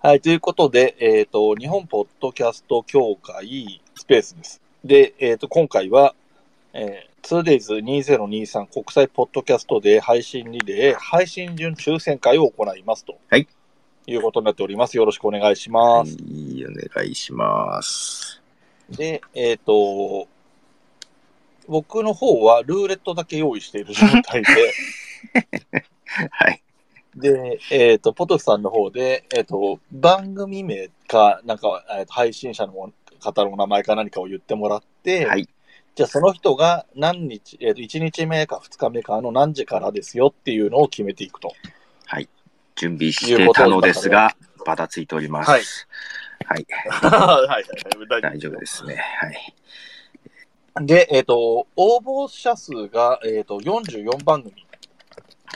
[0.00, 4.60] はい、ということで、えっ、と、日本ポッドキャスト協会スペースです。
[4.84, 6.14] で、えっ、と、今回は、
[6.72, 13.18] えー、2days2023 国際ポッドキャストで配信リレー配信順抽選会を行いますと。
[13.28, 13.48] はい。
[14.06, 14.96] いうことになっております。
[14.96, 16.12] よろしくお願いします。
[16.12, 18.40] いいお願いします。
[18.90, 20.28] で、えっ、と、
[21.66, 24.48] 僕の方はルーレットだけ用意している状態で、
[26.30, 26.62] はい。
[27.18, 35.48] で、えっ、と、ポトフさんの方で、えっ、と、番組名か、なんか、えーと配信者の方の名前か何かを言ってもらって、はい。
[35.94, 41.52] じゃあその人が何日、えっ、と、1日目か2日目かの何時からですよっていうのを決めていくと。
[42.06, 42.28] はい。
[42.76, 45.50] 準備してたのですが、ばたついております。
[45.50, 45.62] はい。
[46.44, 46.66] はい。
[46.88, 48.96] はいはいはい、大丈夫ですね。
[49.20, 50.86] はい。
[50.86, 54.67] で、えっ、と、応募者数が、えっ、と、44番組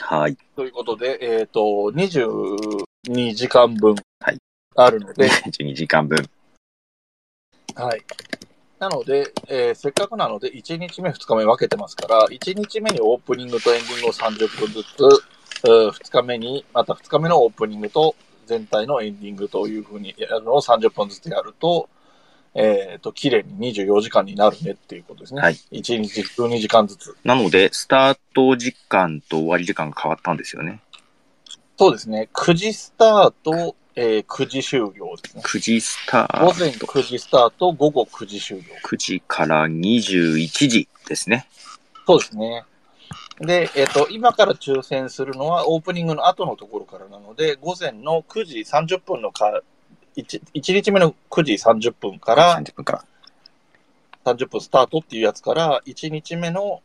[0.01, 0.37] はい。
[0.55, 1.61] ということで、えっ、と、
[1.93, 4.39] 22時間分はい
[4.75, 6.29] あるので、 12時間分。
[7.75, 8.01] はい。
[8.79, 15.03] なので、えーせっかくなので、1日目、2日目分けてますから、1日目にオープニングとエンディングを30分ずつ、
[15.63, 21.87] うー2日目に、また2日目のオープニングと全体のエンディングというふうにやるのを30分ずつやると、
[22.55, 25.41] えっ、と、綺麗に24時間になるねっていうことですね。
[25.41, 25.53] はい。
[25.71, 27.17] 1日12時間ずつ。
[27.23, 30.79] なので、スタート時間と終わり時間が変わったんですよね。
[31.77, 32.29] そうですね。
[32.31, 35.43] 9時スタート、えー9時終了ですね。
[35.43, 38.63] 9時スター午前9時スタート、午後9時終了。
[38.85, 41.47] 9時から21時ですね。
[42.05, 42.65] そうですね。
[43.39, 49.61] で、えっ、と、今から抽選するのはオープニングの後のところからなので、午前の9時30分のか、
[50.17, 53.05] 1, 1日目の9時30分から30分から。
[54.33, 56.81] 30分スタートっていうやつから、1日目の、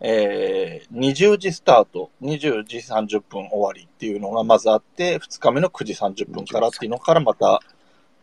[0.00, 7.60] えー、20時スタート、20時30分終わりっていうのがまずあって、2日目の9時30分からっていうのからまた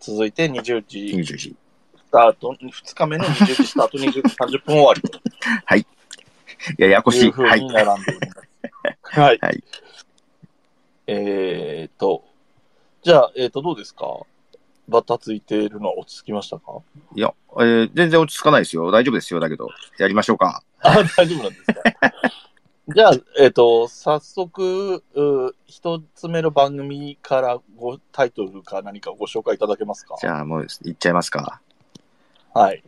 [0.02, 1.56] 続いて20時20時。
[1.96, 5.20] スタート、2日目の20時スタート、20時30分終わりと。
[6.78, 7.26] ややこしい。
[7.26, 7.62] いうふうはい。
[7.62, 9.20] に並んでおります。
[9.20, 9.38] はい。
[9.40, 9.64] はい
[11.08, 12.24] えーっと、
[13.04, 14.06] じゃあ、えーっと、どうですか？
[14.90, 16.72] バタついているのは落ち着きましたか？
[17.16, 18.92] いや、えー全然落ち着かないですよ。
[18.92, 19.40] 大丈夫ですよ。
[19.40, 20.64] だけど、やりましょうか。
[20.82, 21.82] あ、大丈夫なんですか？
[22.96, 30.16] じゃあ、えーっと、早速、う一つ目の番組からごタイトルか何かご紹介いただけますか？
[30.20, 31.62] じゃあ、もう、いっちゃいますか。
[32.54, 32.84] はい。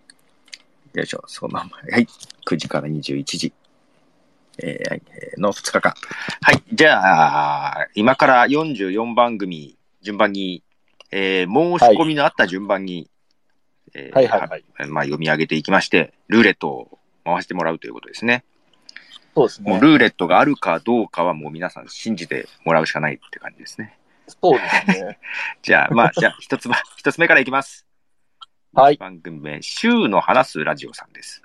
[0.94, 1.78] よいしょ、そのまま。
[1.92, 2.08] はい。
[2.48, 3.54] 9時から21時。
[4.58, 5.94] えーえーの2日間。
[6.42, 6.64] はい。
[6.74, 10.64] じゃあ、今から44番組、順番に、
[11.12, 13.10] えー申し込みのあった順番に、
[13.94, 14.90] えーはいはいはい。
[14.90, 18.44] まあ、読み上げていきまして、ルーレットを回してもらうということですね。
[19.36, 19.72] そうですね。
[19.72, 23.98] もうルーレットがあるかどうかはもう皆さん信じてもらうしかないって感じですね。
[24.28, 25.20] そうですね。
[25.62, 27.86] じゃあ、まあ、じゃあ、一つば、 一つ目からいきます。
[28.74, 28.98] はい。
[28.98, 31.42] 番組名、週の話すラジオさんです。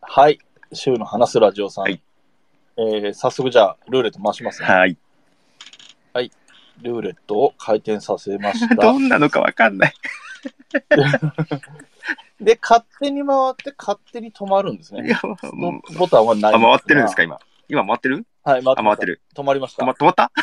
[0.00, 0.38] はい。
[0.72, 1.84] 週の話すラジオさん。
[1.84, 2.00] はい
[2.80, 4.68] えー早速じゃあ、ルーレット回しますね。
[4.68, 4.96] はい。
[6.82, 8.74] ルーレットを回転させました。
[8.74, 9.94] どんなのかわかんない。
[12.40, 15.06] で、勝手に回って勝手に止まるんですね。
[15.06, 15.20] いや、
[15.52, 17.38] もうボタンはないあ、回ってるんですか、が今。
[17.68, 18.26] 今回ってる？
[18.44, 19.20] はい、回ってあ、回ってる。
[19.34, 19.82] 止まりました。
[19.82, 20.30] 止ま止まった？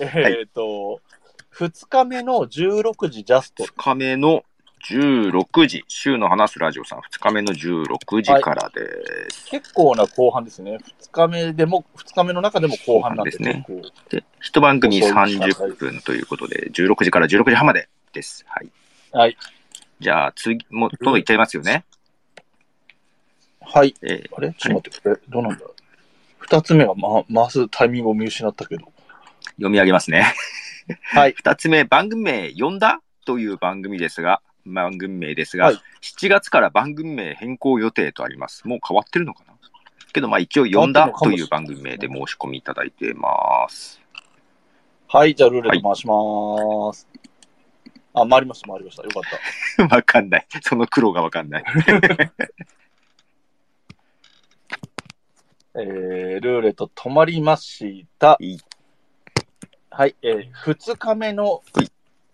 [0.00, 1.00] えっ、と、
[1.54, 3.72] 2日目の16時ジャスト ?2。
[3.76, 4.44] 日目の
[4.86, 9.46] 16時、週の話すラジオさん、2日目の16時からです。
[9.50, 10.78] 結構な後半ですね。
[11.02, 13.66] 2日目でも、2日目の中でも後半なんですね。
[14.10, 18.44] で、一番組遅い30分ということで、16時から16時半までです。
[18.48, 18.70] はい。
[19.12, 19.36] はい。
[20.00, 21.84] じゃあ、次、もう、どんどんいっちゃいますよね。
[23.60, 23.94] はい。
[24.02, 24.54] えーあれ？
[24.56, 25.64] ちょっと待って、これ、どうなんだ
[26.48, 28.92] ？2つ目は、ま、回すタイミングを見失ったけど。
[29.56, 30.34] 読み上げますね。
[31.02, 31.32] はい。
[31.36, 33.00] 二つ目、番組名、呼んだ？
[33.26, 34.40] という番組ですが、
[34.72, 38.66] 番組名ですが、はい7月から番組名変更予定とあります。
[38.68, 39.58] もう変わってるのかな？
[40.12, 44.00] けど、まあ一応、呼んだという番組名で申し込みいただいてます。
[45.06, 47.08] はい、じゃあルーレット回します。
[48.14, 49.02] あ、回りました、回りました。
[49.02, 49.22] よかっ
[49.76, 49.86] た。
[49.96, 50.46] わかんない。
[50.62, 51.64] その苦労がわかんない。
[55.74, 58.36] えー、ルーレット止まりました。
[58.40, 58.58] いい
[59.90, 61.62] はい、えー、2日目の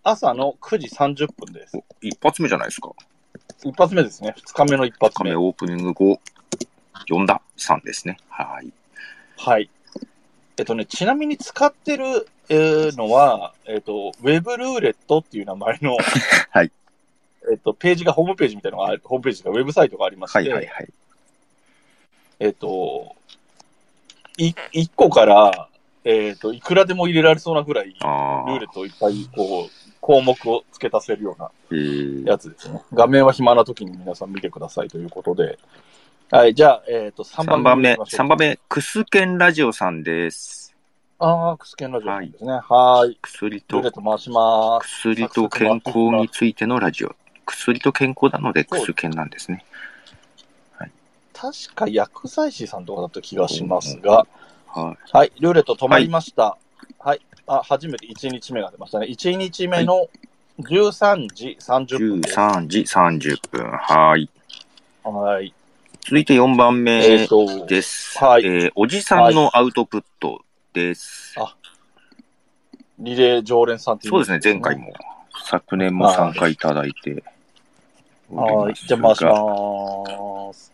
[0.07, 1.79] 朝の9時30分です。
[1.99, 2.91] 一発目じゃないですか。
[3.63, 4.35] 一発目ですね。
[4.37, 5.31] 2日目の一発目。
[5.31, 6.19] カメオープニング後、
[7.09, 8.17] 呼んださんですね。
[8.29, 8.71] はい。
[9.35, 9.67] はい。
[10.57, 15.97] えっとね、ちなみに使ってる、えーのは、えっと、ウェブルーレットっていう名前の、
[16.51, 16.71] はい。
[17.51, 20.87] えっと、ページが、ホームページみたいなのがある、ホームページがウェブサイトがありまして、はいはいはい。
[22.41, 23.15] えっと、
[24.37, 25.67] い、1個から
[26.03, 28.49] えっ、と、いくらでも入れられそうなぐらい、ああ。
[28.51, 32.79] ルーレットをいっぱい、こう、項目を付け足せるようなえーやつですね。
[32.93, 35.57] 画面は暇な時に皆さん見てくださいということで。
[36.29, 40.75] はい、じゃあ、えっ、と、3 3番目番目、行きましょう3番目、クスケンラジオさんです。
[41.17, 42.51] ああ、クスケンラジオさんですね。
[42.51, 43.17] はーい。
[43.19, 43.81] 薬と。
[43.81, 47.15] 薬と健康についてのラジオ。
[47.47, 49.65] 薬と健康なのでクスケンなんですね。
[51.33, 54.27] 確か薬剤師さんとかだった気がしますが、
[54.67, 56.57] ははい、ルーレット止まりました。
[56.99, 59.07] はい、あ、初めて1日目が出ましたね。
[59.07, 60.07] 1日目の
[60.59, 61.57] 13時い。
[61.59, 62.35] 30分です。
[62.37, 63.71] 13時30分。
[63.71, 64.29] はい。
[65.03, 65.53] はい。
[66.01, 68.17] 続いて4番目と、です。
[68.19, 70.41] はいえーおじさんのアウトプット
[70.73, 71.33] です。
[71.37, 71.55] あ
[72.99, 74.77] リレー常連さんっていそうですね、前回。
[74.77, 74.93] も、
[75.43, 77.23] 昨年も参加いただいて
[78.29, 80.71] はい、じゃあ回しがます。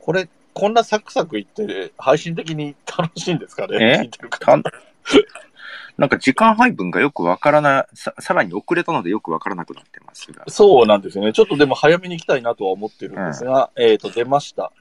[0.00, 4.08] これ、こんなサクサクいって、配信的に楽しいんですかね？
[5.98, 10.44] なんか時間配分がよくわからない、ささらに遅れたのでよくわからなくなってますが。
[10.48, 11.34] そうなんですよね。
[11.34, 14.72] ちょっとでも早めに行きたいなとは思ってるんですが、えっ、と、出ました。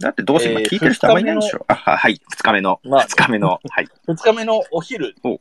[0.00, 1.64] だってどうせ今えー聞いてる人あんまりいないでしょ？
[1.68, 2.80] あははい、2日目の。
[2.84, 3.58] まあ2日目の。
[3.70, 3.88] はい。
[4.06, 5.40] 二日目のお昼お、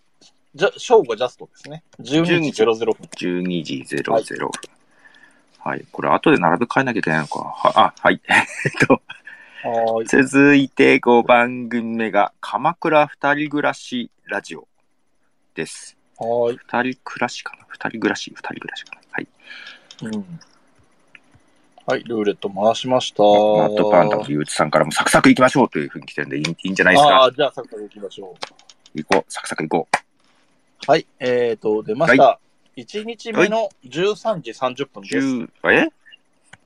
[0.56, 1.83] じゃ正午ジャストですね。
[2.00, 2.94] 12時00分。
[3.18, 4.50] 12時00分。
[5.60, 5.86] はい。
[5.92, 7.39] これ後で並べ替えなきゃいけないのか。
[7.39, 8.22] はあ、はい。
[8.30, 8.33] え
[8.69, 9.25] っと、はーい。
[10.06, 14.68] 続いて5番組目が、鎌倉二人暮らしラジオ
[15.56, 15.98] です。
[16.18, 16.58] はーい。
[16.58, 17.66] 二人暮らしかな？
[17.70, 19.02] 二人暮らし二人暮らしかな？
[19.10, 19.28] はい。
[20.04, 20.40] うん。
[21.88, 23.24] はい、ルーレット回しました。
[23.24, 23.28] マ
[23.68, 27.16] ットパンダのゆうちさんからもサクサク行きましょうというふうに来てるんでいいいいんじゃないですか？
[27.16, 28.36] ああ、じゃあ、サクサク行きましょう。
[28.94, 29.32] 行こう。
[29.32, 29.88] サクサク行こ
[30.88, 32.40] はい、えっ、と、出ました。
[32.78, 35.08] 1日目の13時30分う。
[35.08, 35.26] です。
[35.26, 35.90] 10え？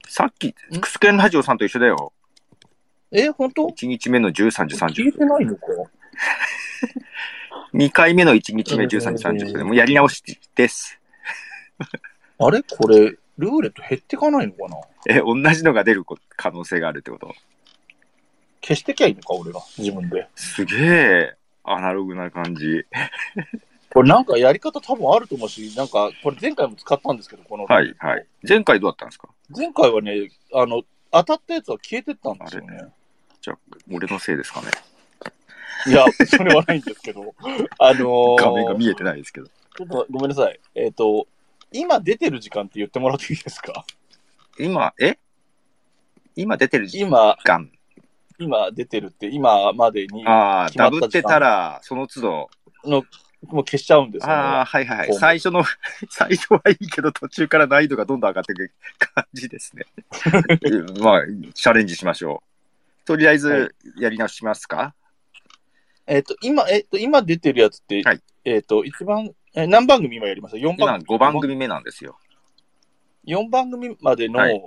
[0.09, 2.11] さっきん、クスケンラジオさんと一緒だよ。
[3.11, 5.55] え、本当？1日目の13時30聞いてないの？
[5.57, 5.65] か
[7.73, 10.23] 2回目の1日目13時30分でもうやり直し
[10.55, 10.99] です。
[12.39, 12.61] あれ？
[12.63, 14.77] これ、ルーレット減ってかないのかな？
[15.15, 17.33] え、同じのが出るこ可能性があるってこと？
[18.61, 19.61] 消してきゃいいのか俺が。
[19.77, 20.27] 自分で。
[20.35, 22.85] すげえ、アナログな感じ。
[23.91, 27.65] これなんかやり方多分あると思うし、なんか、これ前回も使ったんですけど、この。
[27.65, 28.25] はい、はい。
[28.47, 29.29] 前回どうだったんですか？
[29.55, 32.83] 前回はね、あの、当たったやつは消えてったんですよね。
[33.49, 33.57] じゃあ、
[33.91, 34.67] 俺のせいですかね。
[35.87, 37.33] いや、それはないんですけど、
[37.79, 39.47] あのー画面が見えてないですけど。
[39.47, 40.59] ちょっとごめんなさい。
[40.75, 41.27] えっ、と、
[41.71, 43.85] 今出てる時間って言ってもらっていいですか？
[44.59, 45.17] 今、え？
[46.35, 47.71] 今出てる時今、間。
[48.37, 52.49] 今出てるって、今までにああ、ダブってたら、その都度。
[52.85, 53.03] の、
[53.47, 54.33] もう消しちゃうんですよ、ね。
[54.33, 55.13] ああ、はいはいはい。
[55.13, 55.63] 最初の、
[56.09, 59.85] 最初はいいけど、途中から難易度がどんどん上がっていく感じですね。
[61.01, 61.21] まあ、
[61.53, 62.48] チャレンジしましょう。
[63.09, 64.93] とりあえはいず、やり直しますか、
[66.05, 71.17] えっ、と、今、えっ、と、今出てるやつって、はいえっ、と、一番、え何番組今やります ?4 今、番組。
[71.17, 72.19] 5番組目なんですよ。
[73.25, 74.61] 4番組までの、はい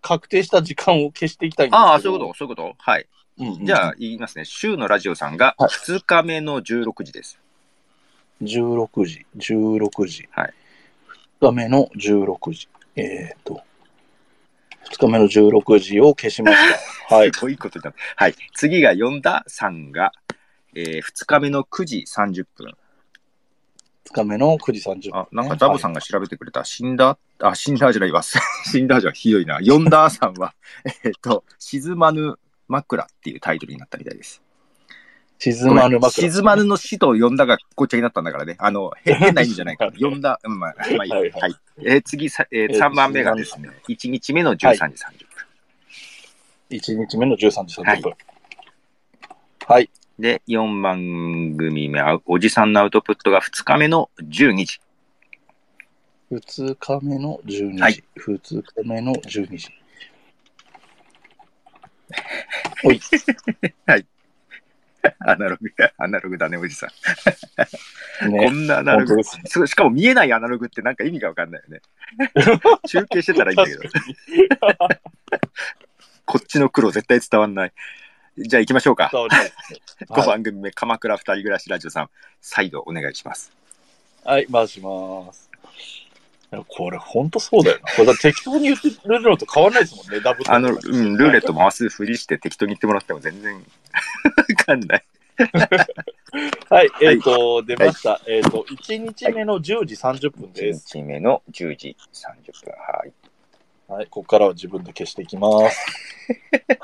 [0.00, 1.88] 確定した時間を消していきたいんですけど。
[1.88, 2.74] ああ、そういうこと、そういうこと？
[2.78, 3.08] はい。
[3.36, 4.44] と、うんうんじゃあ、言いますね。
[4.44, 7.40] 週のラジオさんがはい2日目の16時です。
[8.42, 10.28] 16時、16時。
[10.30, 10.54] はい。
[11.40, 12.68] 2日目の16時。
[12.94, 13.62] えっ、と、
[14.90, 16.56] 2日目の16時を消しまし
[17.08, 17.14] た。
[17.16, 17.30] はい。
[17.32, 18.24] すごいことになった。
[18.24, 18.34] はい。
[18.54, 20.12] 次が4ださんが、
[20.74, 22.74] えー、2日目の9時30分。
[24.06, 26.64] 2日目の9時30分、あ、なんかザボさんが調べてくれた。
[26.64, 27.18] 死んだ？
[27.40, 28.22] あ、死んだじゃないわ。
[28.64, 29.60] 死んだじゃひどいな。
[29.60, 30.54] ヨンダーさんは、
[31.04, 34.42] えっと、沈まぬ枕っていうタイトルになったみたいです。
[35.38, 36.30] 静まぬ枕。
[36.30, 38.56] 沈まぬの死と呼んだがごっちゃになったんだからね。
[38.58, 39.92] あの、へ 変な意味じゃないから。
[39.98, 41.16] 呼んだ、うん、まあ、まあいいや。
[41.16, 41.54] はいはいはい
[41.84, 44.76] えー次さ、えー、3番目がですね、1日目の13時30
[46.70, 46.78] 分。
[46.78, 48.14] 1日目の13時30分。
[49.66, 49.90] はい。
[50.18, 54.80] で、4番組目は、おじさんのアウトプットが2日目の12時。
[56.32, 57.80] 2日目の12時。
[57.80, 59.68] はい2日目の12時。
[62.84, 63.00] おい。
[65.20, 66.90] アナログ、 アナログだね、おじさん。
[66.90, 66.94] こ
[68.28, 68.48] ね。
[68.48, 69.22] んなアナログね。
[69.22, 71.80] しかも見えないアナログってなんか意味がわかんないよね。
[72.86, 73.82] 中継してたらいいんだけど。
[76.24, 77.72] こっちの黒絶対伝わんない。
[78.36, 79.08] じゃあ行きましょうか。
[79.12, 83.52] 伝わりますね5番組目、鎌倉二人暮らしラジオさん、再度お願いします。
[84.24, 85.47] はい、回します。
[86.68, 87.92] これ、ほんとそうだよな。
[87.92, 93.62] これだ適当に言ってるのと変わらないですもんね、ダブルあの、うん、ルーレット回すふりして適当に言ってもらっても全然 わ
[94.64, 95.04] かんない。
[96.68, 98.20] はい、えっ、と、出ました。
[98.26, 100.98] えっ、と、1日目の10時30分1です。
[100.98, 102.74] 日目の10時30分。
[102.76, 103.12] はい。
[103.88, 105.86] はい、ここからは自分で消していきます。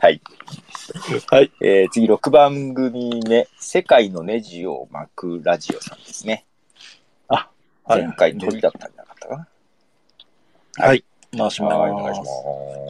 [0.00, 0.20] はい。
[1.30, 1.52] はい。
[1.60, 6.44] えー次6番組目、世界のネジを巻くラジオさんですね。
[7.88, 9.36] はい前回鳥だったんじゃなかったか
[10.76, 10.86] な？
[10.86, 11.04] はい。
[11.36, 11.74] 回します。
[11.74, 12.26] はい、お願いしま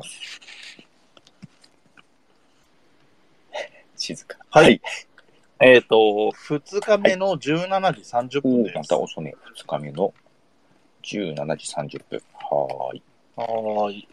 [0.03, 0.41] す。
[3.97, 4.39] 静か。
[4.51, 4.81] はい。
[5.61, 9.37] えっ、と、2日目の17時30分で、おーますた遅ね。
[9.57, 10.13] 2日目の
[11.05, 12.23] 17時30分。
[12.35, 13.03] はーい。
[13.37, 14.09] はーい。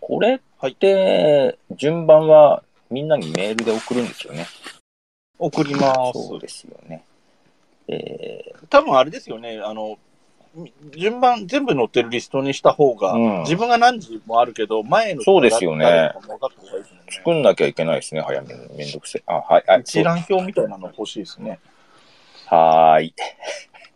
[0.00, 4.46] これって、順番はみんなにメールで送るんですよね？
[5.38, 6.26] 送ります。
[6.26, 7.04] そうですよね。
[7.88, 9.98] え多分あれですよね、あの、
[10.96, 16.12] 順番全部載ってるリストにした方が、うん自分が何時もあるけど、前のそうですよね。
[17.10, 18.60] 作んなきゃいけないですね、早めに。
[18.76, 19.22] めんどくせえ。
[19.26, 19.80] あ、はい、はい。
[19.80, 21.58] 一覧表みたいなの欲しいですね。
[22.46, 23.14] はーい。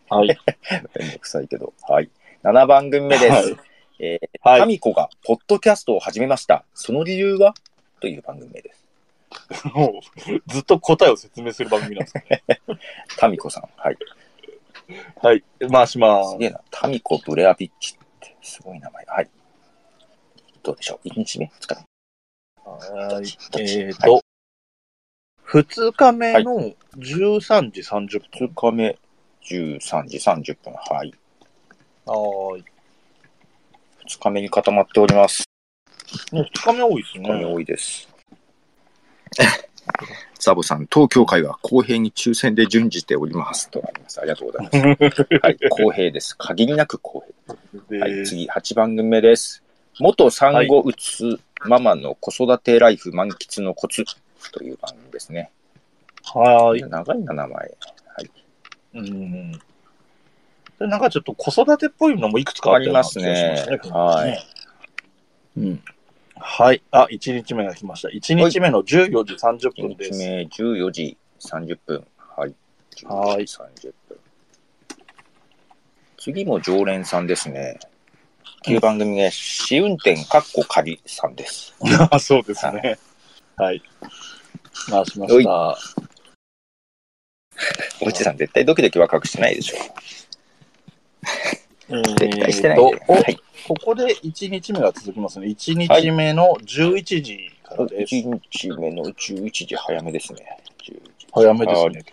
[0.09, 0.29] はい。
[0.99, 1.73] めんどくさいけど。
[1.89, 2.11] はい。
[2.43, 3.33] 7番組目です。
[3.33, 3.57] はい
[4.01, 6.65] えー、はいタミコがポッドキャストを始めました。
[6.73, 7.55] その理由は？
[8.01, 8.88] という番組名です。
[9.75, 12.43] もう、ずっと答えを説明する番組なんですね。
[13.17, 13.69] タミコさん。
[13.77, 13.97] はい。
[15.23, 15.45] はい。
[15.71, 16.61] 回しますすげえな。
[16.71, 19.05] タミコ・ブレアビッチってすごい名前。
[19.07, 19.31] はい。
[20.63, 21.81] どうでしょう ?1 日目 ?2 日目？
[22.71, 23.13] はい。
[23.13, 23.81] どっち？
[23.81, 24.23] えっ、と、
[25.47, 28.49] 2日目の13時30分。
[28.49, 28.99] 2日目
[29.45, 30.75] 13時30分。
[30.75, 31.15] はい。
[32.05, 32.65] はーい。
[34.07, 35.45] 2日目に固まっております。
[36.33, 37.45] もう2日目多いです2日目ね。
[37.45, 38.18] 多いです。
[40.39, 43.71] ザボさん、東京会は公平に抽選で順じております。
[43.71, 44.21] とあります。
[44.21, 45.29] ありがとうございます。
[45.43, 46.37] はい、 公平です。
[46.37, 47.25] 限りなく公
[47.89, 48.01] 平。
[48.01, 49.63] はい、で、次、8番組目です。
[49.99, 54.05] 元産後うつママの子育てライフ満喫のコツ
[54.53, 55.51] という番組ですね。
[56.23, 56.89] はーい。
[56.89, 57.57] 長いな、名前。
[57.57, 57.67] は
[58.23, 58.31] い。
[58.95, 59.53] うん。
[60.79, 63.67] でなんかちょっと子育てっぽいのもいくつかあったような気がしますね。
[63.69, 64.47] ありますねはい。
[65.57, 65.83] うん。
[66.41, 66.83] はい。
[66.91, 68.09] あ、1日目が来ました。
[68.09, 70.19] 1日目の14時30 1分です。
[70.19, 72.07] 日目14時30分。
[72.19, 72.55] はい。
[73.05, 74.19] はい14時30分。
[76.17, 77.79] 次も常連さんですね。
[78.67, 81.75] 9番組で、試運転かっこ仮さんです。
[82.11, 82.99] あ そうですね。
[83.57, 83.83] はい。
[84.91, 85.79] 回しました。
[88.01, 89.77] おじさん絶対ドキドキワクワクしてないでしょ。
[91.89, 92.83] 絶対してないで。
[92.83, 93.39] えーとおはい。
[93.67, 95.47] ここで1日目が続きますね。
[95.49, 98.15] 1日目の11時からです。
[98.15, 100.59] 1日目の11時早めですね。
[100.83, 102.05] 11時早めですね。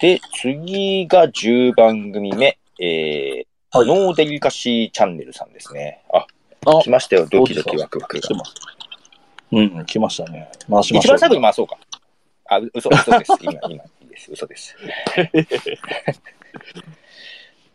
[0.00, 2.58] で、次が10番組目。
[2.80, 3.46] えー
[3.76, 6.04] はいノーデリカシーチャンネルさんですね。
[6.12, 6.24] あ、
[6.64, 7.26] あ来ましたよ。
[7.28, 8.28] ドキドキワクワクが。
[9.50, 10.48] うん、来ましたね。
[10.70, 11.16] 回しましょう。
[11.16, 11.76] 一番最後に回そうか。
[12.44, 13.32] あ、う嘘、嘘です。
[13.40, 13.80] 今、今、いい
[14.14, 14.32] です。
[14.32, 14.76] 嘘です。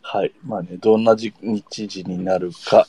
[0.01, 0.31] はい。
[0.43, 2.87] まあね、どんなじ日時になるか。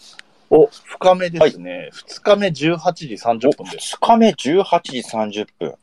[0.48, 1.90] お、深めですね。
[1.92, 3.96] 2日目18時30分です。
[3.96, 5.74] 2日目18時30分。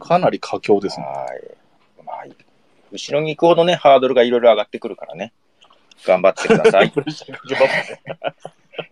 [0.00, 1.06] かなり佳境ですね。
[1.06, 1.16] はい。
[2.04, 2.24] まあ、
[2.90, 5.32] 後ろに行くほどね、ハードルがいろいろ上がってくるからね。
[6.04, 6.92] 頑張ってください。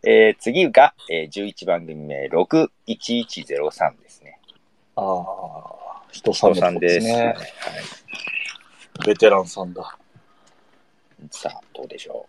[0.04, 4.38] えー、次が、えー、11番組目、61103ですね。
[4.96, 5.81] ああ、
[6.12, 6.80] 人さんで。
[6.80, 7.36] ですすねはい。。
[9.06, 9.96] ベテランさんだ。
[11.30, 12.26] さあ、どうでしょ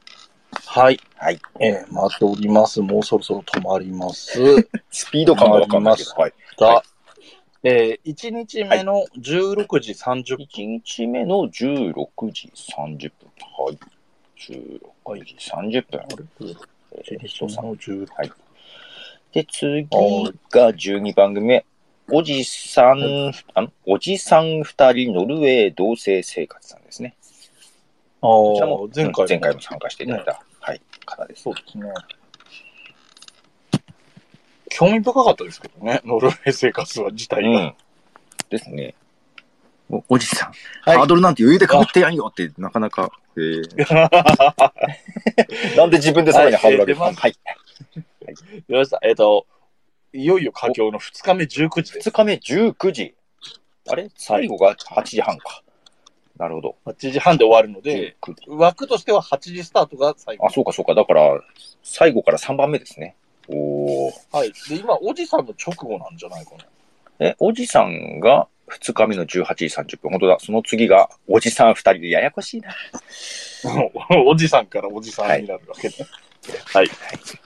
[0.66, 0.96] はい。
[0.96, 1.00] う。
[1.18, 1.40] はい。
[1.60, 2.82] えー、待っております。
[2.82, 4.40] もうそろそろ止まります。
[4.90, 6.12] スピード感がわかんないけど。
[6.12, 6.34] はい。
[6.58, 6.84] が、は
[7.64, 10.46] えー、1日目の16時30分。
[10.46, 11.94] 1日目の16
[12.32, 13.32] 時30分。
[13.58, 13.80] はい。
[14.38, 16.30] 16時30分。
[16.92, 18.32] えー、1人さん日目の16はい。
[19.34, 21.66] で、次が12番組目。
[22.12, 27.16] おじさん、あの、おじさん二人ノルウェー同棲生活さんですね。
[28.22, 28.30] ああ、
[28.94, 31.44] 前回前回も参加していただいた、はい、方です。
[31.44, 31.86] そうですね。
[34.70, 37.50] 興味深かったですけどね、ノルウェー生活は自体が。
[37.50, 37.76] うん。
[38.50, 38.96] ですね。
[39.90, 43.78] おおじさん、はいハードルなんて余裕でかぶってやんよって、なかなか、えー、
[45.78, 47.36] なんで自分でさらにハードル上げたはいはい。
[48.68, 49.00] 出ました。
[49.04, 49.46] えっ、と、
[50.14, 52.10] いよいよ佳境の2日目19時です。
[52.10, 53.16] 2日目19時。
[53.90, 54.10] あれ？
[54.16, 55.64] 最後が8時半か。
[56.38, 56.76] なるほど。
[56.86, 60.50] 8時半で終わるので、19時枠としては8時スタートが最後あ、。
[60.52, 60.96] そうかそうか。
[60.96, 61.42] だから、
[61.84, 63.16] 最後から3番目ですね。
[63.48, 64.12] おー。
[64.32, 64.52] はい。
[64.70, 66.66] で、今、おじさんの直後なんじゃないかな。
[67.20, 70.12] え、おじさんが2日目の18時30分。
[70.12, 70.38] 本当だ。
[70.40, 72.74] その次が、おじさん2人でややこしいな。
[74.26, 75.96] おじさんからおじさんになるわけで。
[76.74, 76.88] はい。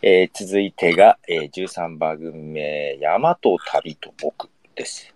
[0.02, 5.14] えー続いてが、えー13番組目、山と旅と僕です。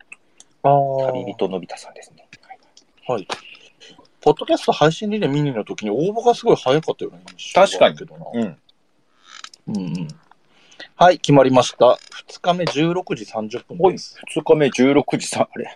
[0.64, 0.70] あ
[1.08, 2.28] 旅人のび太さんですね。
[3.08, 3.28] はい。
[4.22, 8.26] ポッドキャスト配信リレーミニの時に応募がすごい早かったような印象があるけどな。
[8.34, 8.58] うん。
[9.68, 10.08] うんうん。
[10.96, 11.98] はい、決まりました。
[12.28, 14.20] 2日目16時30分です。
[14.36, 15.76] 2日目16時さ、あれ？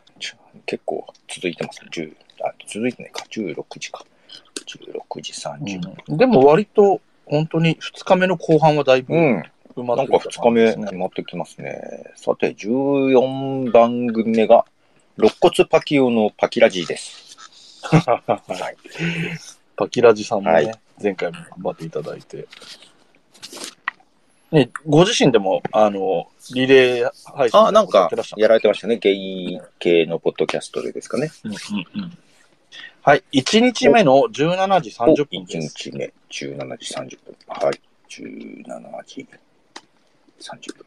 [0.67, 1.89] 結構続いてますね。
[1.91, 3.25] 10あ、続いてないか。
[3.31, 4.05] 16時か。
[4.65, 5.95] 16時30分。
[6.07, 9.43] うんでも割と、本当に2日目の後半はだいぶうん。
[9.75, 12.13] 埋まなんかってきた2日目感じですね決まってきますね。
[12.15, 14.65] さて、14番組目が、
[15.17, 17.37] 肋骨パキオのパキラジーです。
[17.85, 18.35] は
[18.71, 18.77] い。
[19.75, 22.47] パキラジさんもね、はい前回も頑張っていただいて。
[24.51, 28.97] ね、ご自身でも、あの、リレー配信あ、なんかやられてましたね。
[28.97, 31.31] ゲイ系のポッドキャストでですかね。
[31.43, 32.17] うんうんうん
[33.05, 35.75] はい、1日目の17時30分1です。
[35.77, 37.35] 日目、17時30分。
[37.49, 37.79] はい。
[38.09, 38.63] 17
[39.05, 39.27] 時
[40.39, 40.85] 30分。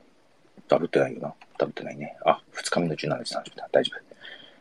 [0.67, 1.33] ダブってないよな。
[1.57, 2.17] ダブってないね。
[2.27, 3.69] あ、2日目の17時30分だ。
[3.71, 4.01] 大丈夫。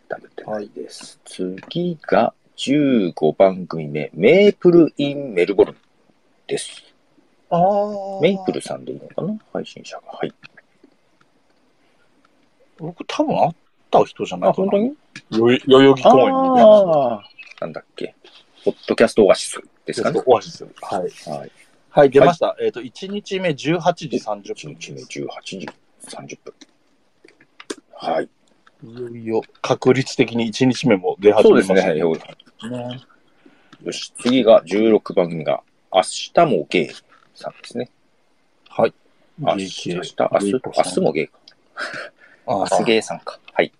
[0.08, 1.20] ダブってないです。
[1.26, 5.78] 次が15番組目、メープルインメルボルン
[6.46, 6.84] です。
[7.50, 9.36] あーメイプルさんでいいのかな？
[9.52, 10.12] 配信者が。
[10.12, 10.34] はい。
[12.78, 13.56] 僕多分会っ
[13.90, 14.70] た人じゃないあ、かな。
[14.70, 14.96] 本
[15.32, 15.50] 当に？
[15.56, 16.62] よ代々木公園にね。
[16.62, 17.24] ああ。
[17.62, 18.16] なんだっけ？
[18.64, 20.22] ポッドキャストオアシスですかね？
[20.26, 20.64] オアシス。
[20.64, 21.30] はい。
[21.30, 21.52] はい。
[21.90, 22.56] はい、出ました。
[22.62, 25.20] えっ、と、1日目18時30 1分日目です。
[25.20, 25.70] 18時
[26.08, 26.54] 30分。
[27.94, 28.30] はい。
[28.84, 32.04] いよいよ確率的に1日目も出始めそうですね。
[32.04, 32.20] まし
[32.60, 32.72] たね。
[32.78, 33.02] はいね
[33.84, 36.90] よし、次が16番組が、明日もゲイ
[37.36, 37.90] さんですね。
[38.70, 38.94] はい。
[39.40, 41.40] 明日、明日、明日、明日もゲイか。
[42.48, 43.40] あ明日ゲイさんか。
[43.54, 43.72] はい。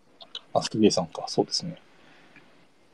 [0.53, 1.77] アストゲーさんか、そうですね。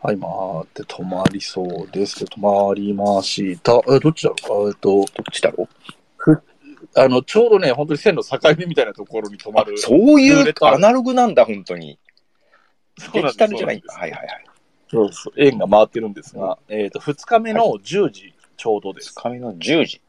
[0.03, 0.29] はい、回
[0.63, 2.25] って止まりそうです。
[2.25, 3.79] 止まりました。
[3.89, 4.31] え、どっちだ？
[4.49, 5.69] ろうあえっと、どっちだろ
[6.95, 9.73] あの、ちょうどね、本当に線の境目みたいなところに止まる。
[9.73, 11.97] うそういうアナログなんだ、本当に。
[13.13, 13.81] デジタルじゃない？
[13.87, 14.45] はいはいはい。
[14.91, 19.13] そうそう、円が回ってるんですが、えっ、と、2日目の10時ちょうどです。
[19.17, 20.01] 2日目の10時。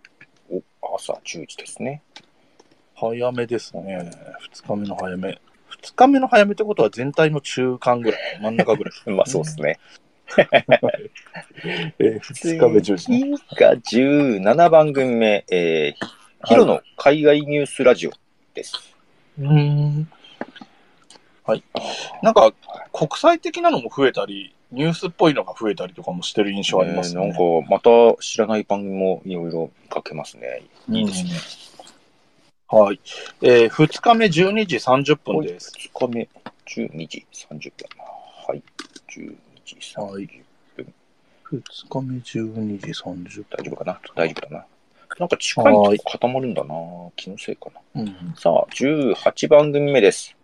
[0.50, 2.02] お、朝10時ですね。
[2.96, 4.10] 早めですね。
[4.52, 5.40] 2日目の早め。
[5.84, 8.94] 2日目の早めってことは全体の中間ぐらい、真ん中ぐらい。
[9.12, 9.78] まあそうですね。
[11.98, 13.38] えー、2日目10時、ね。
[13.50, 18.10] 次が17番組目、えー、ヒロの海外ニュースラジオ
[18.54, 18.96] です。
[19.38, 20.08] うーん。
[21.44, 21.62] はい。
[22.22, 22.54] なんか、
[22.90, 27.20] 国際的なのも増えたり、ニュースっぽいのが増えたりとかもしてる印象ありますね。
[27.20, 27.90] ねなんか、また
[28.22, 30.62] 知らない番組もいろいろ見かけますね。
[30.88, 31.73] いいですね。
[32.74, 33.00] はい。
[33.40, 35.72] えー、2日目12時30分です。
[35.94, 36.28] 2日目、
[36.66, 37.88] 12時30分。
[38.48, 38.62] はい。
[39.16, 40.12] 12時30分。
[40.16, 40.22] は
[40.82, 40.86] い。
[41.52, 44.00] 2日目12時30大丈夫かな？
[44.16, 44.66] 大丈夫だな。
[45.20, 46.74] なんか近いと固まるんだな。
[47.14, 48.02] 気のせいかな。
[48.02, 48.02] 分。
[48.02, 48.34] うん。
[48.36, 50.36] さあ、18番組目です。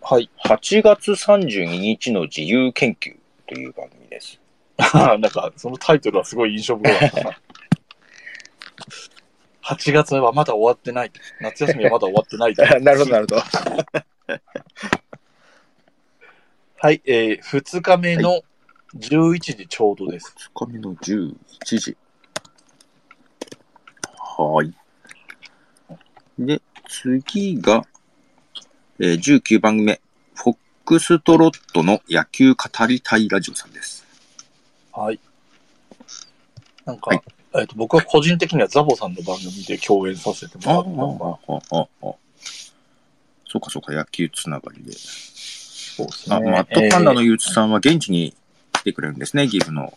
[0.00, 0.30] はい。
[0.44, 3.16] 8 8月32日の自由研究
[3.48, 4.38] という番組です。
[4.94, 7.40] なんか、そのタイトルはすごい印象深かったな。
[9.62, 11.12] 8月はまだ終わってない。
[11.40, 12.54] 夏休みはまだ終わってない。
[12.82, 13.42] なるほど、なるほど。
[16.76, 17.00] はい。
[17.04, 18.42] えー、2日目の
[18.96, 20.34] 11時ちょうどです。
[20.54, 21.36] 2日目の11
[21.78, 21.96] 時。
[24.18, 24.74] はい。
[26.38, 27.86] で、次が、
[28.98, 30.00] えー19番組目。
[30.34, 34.04] フォックストロットの野球語りたいラジオさんです。
[34.92, 35.20] はい。
[36.84, 37.22] なんか、はい
[37.54, 42.14] えっと、僕は個人的にはザボさんの番組で共演させてもらったのが、ああ、ああ。
[43.46, 44.92] そうかそうか、野球つながりで。
[44.92, 46.36] そうですね。
[46.36, 48.34] あ、マットパンダのえーゆうつさんは現地に
[48.72, 49.92] 来てくれるんですね、岐阜の。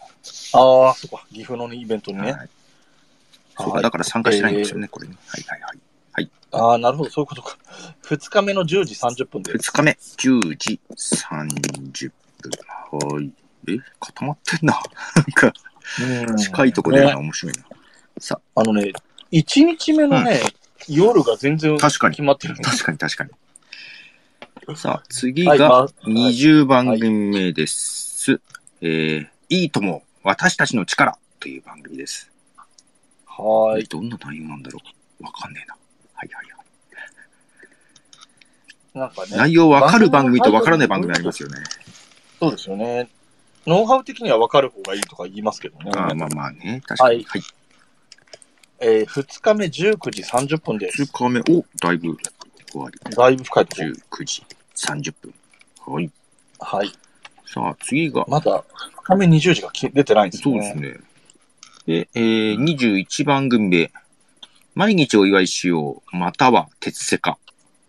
[0.54, 1.26] ああ、そうか。
[1.32, 2.34] 岐阜のイベントにね。
[2.34, 2.50] はい。
[3.58, 5.16] そうか、はいだから参加してないんですよね、これね。
[5.28, 6.30] はいはいはい。
[6.52, 7.10] ああ、なるほど。
[7.10, 7.58] そういうことか。
[8.04, 9.72] 2日目の10時30分です。
[9.72, 13.16] 2日目、10時30分。
[13.16, 13.32] はい。
[13.68, 14.74] え、固まってんな。
[15.16, 15.75] なんか、うん
[16.38, 17.64] 近いとこでやるねの面白いな。
[18.20, 18.92] さあのね、
[19.32, 20.42] 1日目のね、
[20.88, 23.32] 夜が全然確かに決まってるんです確かに確かに。
[24.76, 28.40] さあ、次があはい20番組目です。
[28.82, 32.32] えー、いいとも、私たちの力という番組です。
[33.28, 33.84] はーい。
[33.86, 34.80] どんな内容なんだろ
[35.20, 35.76] うわかんねえな。
[36.14, 36.66] はいはいはい。
[38.98, 41.58] なんかね、内容わかる番組とわからない番組ありますよね。
[42.40, 43.10] そうですよね。
[43.66, 45.92] ノウハウ的には分かる方がいいとか言いますけどね。
[45.96, 47.24] あーまあまあね、確かに。
[47.24, 47.42] はい。
[48.80, 51.04] えー、2日目19時30分です。
[51.04, 52.18] 2日目、お、だいぶ
[52.72, 53.16] 終わり。
[53.16, 53.90] だいぶ深いところ。
[54.22, 54.44] 19時
[54.76, 55.34] 30分。
[55.88, 56.12] はい。
[56.60, 56.92] はい。
[57.46, 58.64] さあ、次が、まだ
[58.98, 60.72] 2日目20時がき出てないんですよね。
[60.74, 61.06] そうですね。
[61.88, 63.92] で、えー、21番組で、
[64.74, 67.38] 毎日お祝いしよう、または鉄セか。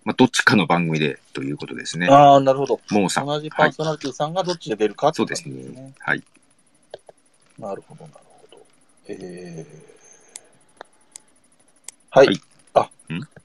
[0.06, 2.06] まあ、どっちかの番組でということですね。
[2.08, 2.80] ああ、なるほど。
[2.90, 3.26] もうさん。
[3.26, 5.94] 同じパーソナリティさんがどっちで出るかってそうですね。
[5.98, 6.22] はい。
[7.58, 8.64] なるほど、なるほど。
[9.08, 12.26] えー、はい。
[12.28, 12.40] はい
[12.74, 12.90] あ、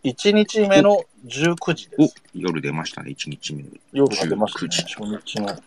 [0.03, 3.69] 1日目の19時でおす。、夜出ましたね、1日目の。
[3.93, 4.67] 夜が出ましたね。
[4.67, 5.59] 19初日の。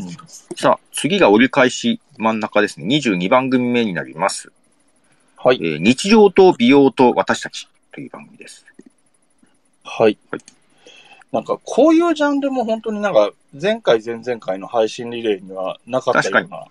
[0.00, 0.08] うん、
[0.56, 2.86] さあ、次が折り返し真ん中ですね。
[2.96, 4.52] 22番組目になります。
[5.38, 5.76] はいえ。
[5.76, 8.66] ー日常と美容と私たちという番組です。
[9.90, 10.40] はいはい。
[11.32, 16.64] なんか、こういうジャンルも本当になんか、前回、前々回の配信リレーにはなかったような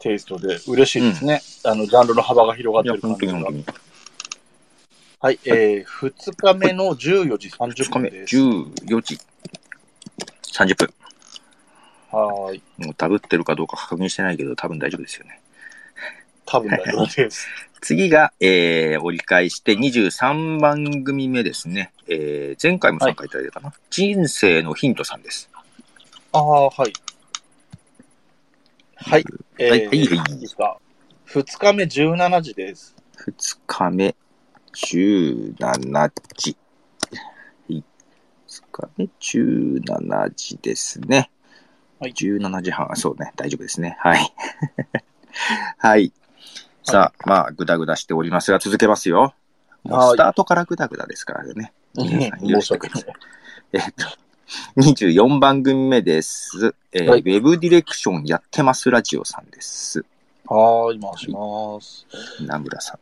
[0.00, 1.42] テイストで嬉しいですね。
[1.64, 3.64] あの、ジャンルの幅が広がってる感じが。
[5.20, 5.38] はい。
[5.44, 8.36] えー、2日目の14時2 30日目、分です。
[8.36, 9.18] 14時
[10.54, 10.94] 30分。
[12.10, 12.62] はーい。
[12.78, 15.40] もうダブってるかどうか確認してないけど、多分大丈夫ですよね。
[16.46, 17.46] 多分大丈夫です。
[17.80, 21.92] 次が、えー、折り返して23番組目ですね。
[22.08, 23.72] えー、前回も参加いただいたかな。
[23.90, 25.48] 人生のヒントさんです。
[26.32, 26.92] ああ、はい。
[28.96, 29.24] はい。
[29.58, 30.04] えー、はいはいはいい
[30.36, 30.78] いですか
[31.28, 32.96] ？2日目17時です。
[33.26, 34.14] 2日目、
[34.74, 36.56] 17時。
[37.68, 37.82] 2
[38.72, 41.30] 日目、17時ですね。
[42.00, 43.96] はい17時半、そうね、大丈夫ですね。
[44.00, 44.32] はい。
[45.78, 46.12] はい。
[46.90, 49.34] さあ、まあ、ぐだぐだしておりますが、続けますよ。
[49.84, 51.72] もうはいスタートからぐだぐだですからね。
[51.94, 53.04] 申し訳ない。
[53.72, 54.06] えっと、
[54.76, 56.74] 24番組目です。
[56.92, 60.04] えーはいウェブディレクションやってますラジオさんです。
[60.46, 62.06] はーい、回します。
[62.42, 62.98] 名村さ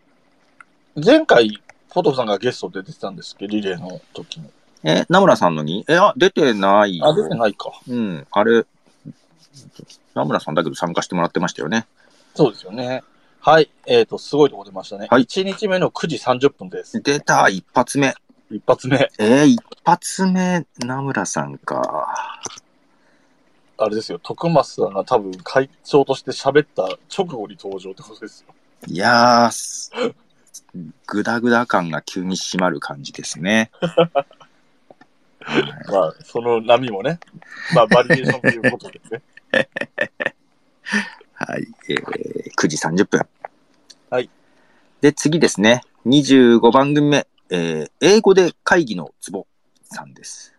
[0.96, 1.04] ん。
[1.04, 4.50] 前回、ポトフさんがゲストで出てたんですけど、リレーの時に。
[4.82, 5.84] え、名村さんのに？
[5.88, 7.70] え、あ、出てないよあ、出てないか。
[7.88, 8.66] うん、あれ、
[10.14, 11.86] 名村さんだけど参加してもらってましたよね。
[12.34, 13.02] そうですよね。
[13.46, 13.70] はい。
[13.86, 15.06] えっ、と、すごいとこ出ましたね。
[15.08, 17.00] はい1日目の9時30分です。
[17.00, 18.12] 出た、一発目。
[18.50, 19.08] 一発目。
[19.20, 22.40] えー、一発目、名村さんか。
[23.78, 28.52] あれですよ、徳松さんが多分会長として喋った直後に登場ってことですよ。
[28.88, 29.92] いやー、す
[31.06, 33.70] ぐだぐだ感が急に締まる感じですね。
[35.86, 37.20] まあ、その波もね、
[37.76, 39.22] まあ、バリエーションということですね。
[41.38, 43.20] はい、えー、9時30分。
[44.96, 45.02] はい。
[45.02, 45.82] で、次ですね。
[46.06, 47.26] 25番組目。
[47.48, 49.46] えー、英語で会議のツボ
[49.82, 50.54] さんです。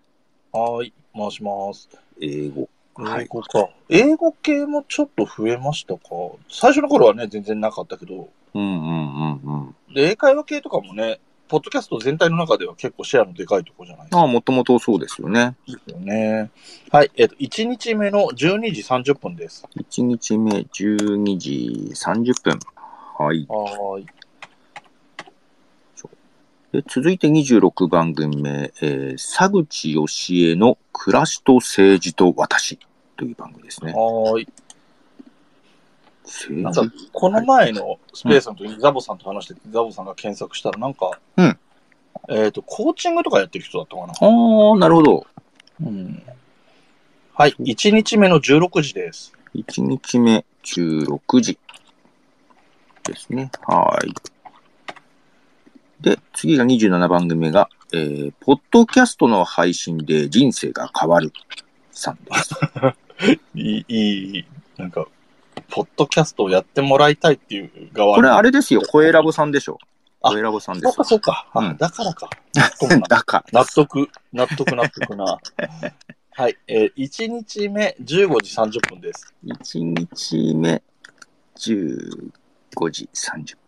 [0.52, 1.90] はーい、回します。
[2.22, 2.70] 英語。
[2.96, 3.24] はい。
[3.24, 3.70] 英語か。
[3.90, 6.02] 英語系もちょっと増えましたか？
[6.50, 9.94] 最初の頃はね、全然なかったけど、うんうんうんうん。
[9.94, 14.20] で、英会話系とかもね、ポッドキャスト全体の中では結構シェアのでかいところじゃないですか。
[14.20, 15.56] ああ、もともとそうですよね。
[15.68, 16.52] ですよね。
[16.92, 19.66] はい、えっ、と、1日目の12時30分です。
[19.78, 22.60] 1日目12時30分。
[23.18, 23.46] はい。
[23.50, 24.08] はーい。
[26.72, 32.78] で続いて26番組目、えー、佐口義恵の暮らしと政治と私
[33.16, 33.94] という番組ですね。
[33.94, 34.48] はーい。
[36.62, 41.58] なんか政治、この前のスペースの時にザボさんと話してて、ザボさんが検索したら、なんか、うん
[42.30, 44.14] えっ、と、コーチングとかやってる人だったかな。
[44.14, 45.28] ああ、なるほど。
[45.82, 46.24] うん。
[47.34, 49.34] はい、1日目の16時です。
[49.56, 51.60] 1日目16時
[53.04, 53.52] ですね。
[53.68, 54.14] はい。
[56.02, 61.32] で、次が27番組が、えー、ポッドキャストの配信で人生が変わる
[61.92, 62.56] さんです。
[63.56, 64.46] いい、いい、
[64.78, 65.08] なんか、
[65.70, 69.80] ポッドキャストをやってもらいたいっていう側これあれれですよ、声ラボさんでしょ。
[70.22, 71.04] あ声ラボさんですそうか、。
[71.04, 71.48] そうか。
[71.54, 72.30] あうんだからか。
[73.10, 73.62] だから。
[73.62, 75.38] 納得、納得、納得な。
[76.32, 79.34] はい、えー、1日目15時30分です。
[79.44, 80.84] 1日目
[81.58, 83.67] 15時30分。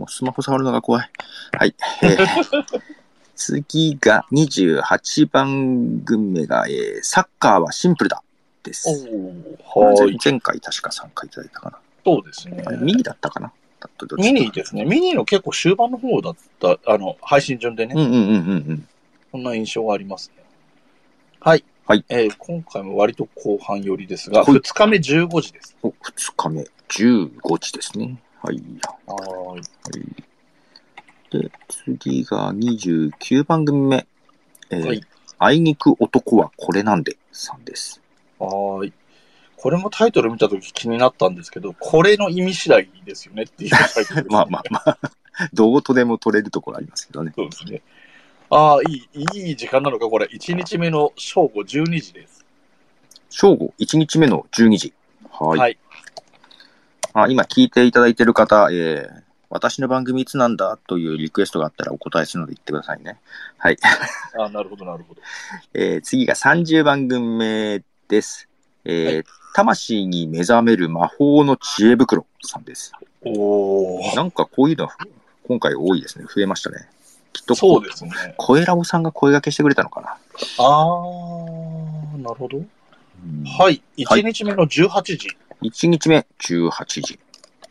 [0.00, 0.04] はい。
[0.04, 1.10] もうスマホ触るのが怖い。
[1.58, 1.74] はい。
[2.02, 2.80] えー
[3.36, 8.22] 次が28番組目が、えーサッカーはシンプルだ
[8.62, 9.08] です。
[9.74, 10.18] おはーい。
[10.22, 11.78] 前回確か参加いただいたかな。
[12.04, 13.52] そうですねミニだったかな
[14.18, 14.84] ミニですね。
[14.84, 18.88] ミニの結構終盤の方だった、あの、配信順でね、うんうんうんうんうん。
[19.32, 20.42] そんな印象がありますね。
[21.40, 21.64] はい。
[21.86, 25.76] はいえー今回も割と後半寄りですが、はい2日目15時です。
[25.82, 28.18] お、2日目15時ですね。
[28.42, 28.62] はい。
[29.06, 29.62] はーい。
[31.42, 34.06] で、次が29番組目。
[34.70, 35.00] えーはい
[35.42, 38.02] あいにく男はこれなんでさんです。
[38.38, 38.92] はーい。
[39.56, 44.98] これもタイトル見たとき気になったんですけど、これの意味次第ですよねっていうタイトルね まあまあまあ、
[45.54, 47.32] どうとでも取れるところありますけどね。
[47.34, 47.80] そうですね。
[48.50, 50.26] ああ、いい、いい時間なのか、これ。
[50.26, 52.44] 1日目の正午12時です。
[53.30, 54.92] 正午、1日目の12時。
[55.30, 55.58] はい。
[55.58, 55.78] はい。
[57.12, 63.18] あ今聞いていただいている方、えー、私の番組いつなんだというリクエストがあったらお答えするので言ってくださいね。
[63.58, 63.76] はい。
[64.38, 65.20] あ あ、なるほど、なるほど。
[65.74, 68.48] えー次が30番組目です。
[68.84, 72.92] えーはい魂に目覚める魔法の知恵袋さんです。
[73.22, 74.16] おー。
[74.16, 74.94] なんかこういうの、こ
[75.48, 76.24] 今回多いですね。
[76.32, 76.88] 増えましたね。
[77.32, 78.12] きっと、そうですね。
[78.36, 80.16] 声ラボさんが声掛けしてくれたのかな。
[80.58, 82.58] あー、なるほど。
[83.58, 83.82] はい。
[83.96, 85.36] 1日目の18時。
[85.62, 86.70] 1日目、18
[87.02, 87.18] 時。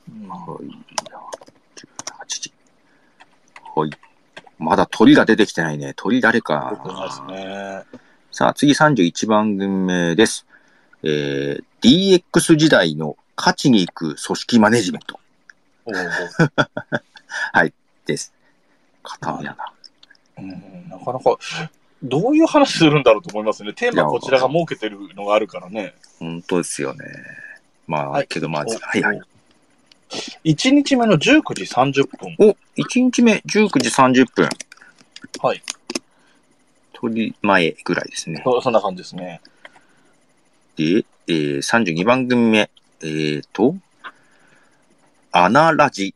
[0.09, 0.65] うんはい。
[0.65, 2.53] 18時。
[3.75, 3.89] はい。
[4.57, 5.93] まだ鳥が出てきてないね。
[5.95, 6.81] 鳥誰か。
[6.83, 7.83] ですね。
[8.31, 10.45] さあ、次31番組目です。
[11.03, 15.19] えー、DX 時代の勝ちに行く組織マネジメント
[15.85, 17.71] おー
[18.05, 18.33] です。
[19.01, 19.73] 固めやな。
[20.37, 21.37] うん、なかなか、
[22.03, 23.73] どういう話するんだろうと思いますね。
[23.73, 25.95] テーマこちらが設けてるのがあるからね。
[26.19, 27.05] 本当ですよね。
[27.89, 29.21] まあ、はいけどまあ、おはいはい。。
[30.45, 32.35] 1日目の19時30分。
[32.37, 34.47] お、1日目19時30分。
[35.41, 35.61] はい。
[36.93, 38.41] 鳥前ぐらいですね。
[38.43, 39.41] そそんな感じですね。
[40.75, 42.69] で、えー、32番組目。
[43.01, 43.75] えーと、
[45.31, 46.13] アナラジ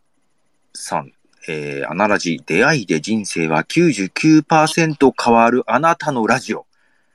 [0.74, 1.12] さん。
[1.48, 6.68] えー、アナラジ、出会いで人生は99%変わるあなたのラジオ。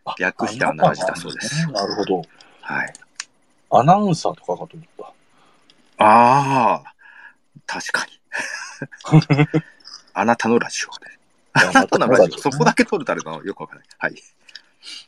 [0.04, 1.70] あ略してアナラジだそうです。
[1.70, 2.22] なるほど。
[2.60, 2.92] はい。
[3.70, 5.14] アナウンサーとかかと思っ
[5.98, 6.04] た。
[6.04, 6.94] ああ、
[7.66, 8.12] 確かに。
[10.14, 11.18] あなたのラジオで。
[11.52, 12.38] あなたのラジオ。
[12.40, 13.88] そこだけ取るたるのよくわからない。
[13.98, 14.14] はい。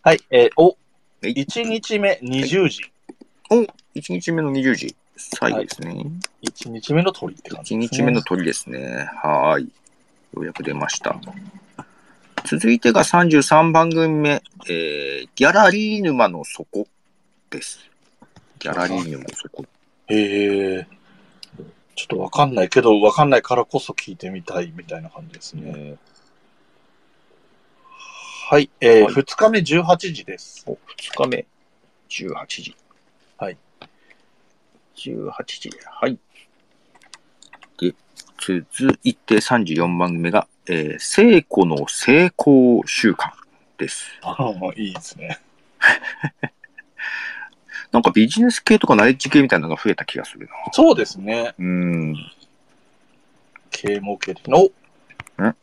[0.02, 0.20] はい。
[0.30, 0.66] えーお、
[1.22, 2.92] はい1日目20時。
[3.50, 4.96] お、1日目の20時。
[5.16, 6.06] 最後ですね。
[6.42, 7.96] 1日目の鳥って感じ1です、ね。
[7.96, 9.10] 日目の鳥ですね。
[9.22, 9.64] はーい。
[9.64, 11.20] ようやく出ました。
[12.46, 16.86] 続いてが33番組目、えー、ギャラリー沼の底
[17.50, 17.89] です。
[18.60, 19.64] ギャラリー沼の底。
[20.08, 20.86] へえ。
[21.96, 25.72] ちょっとわかんないけど、わかんないからこそ聞いてみたいみたいな感じですね。
[25.72, 25.96] ね
[28.48, 28.70] はい。
[28.80, 30.64] えーはい2日目18時です。
[30.66, 31.46] お、2日目、
[32.10, 32.76] 18時。
[33.38, 33.56] はい。
[34.96, 35.70] 18時。
[35.86, 36.18] はい。
[37.78, 37.94] で、
[38.38, 43.30] 続いて34番目が、えー、聖子の成功習慣
[43.78, 44.06] です。
[44.22, 45.40] ああ、いいですね。
[47.92, 50.52] なんかビジネス系とかナレッジ系みたいなのが増えた気がするな。
[50.72, 51.54] そうですね。
[51.58, 52.16] うーん。
[53.70, 54.58] 啓蒙系的な。
[54.58, 55.56] おん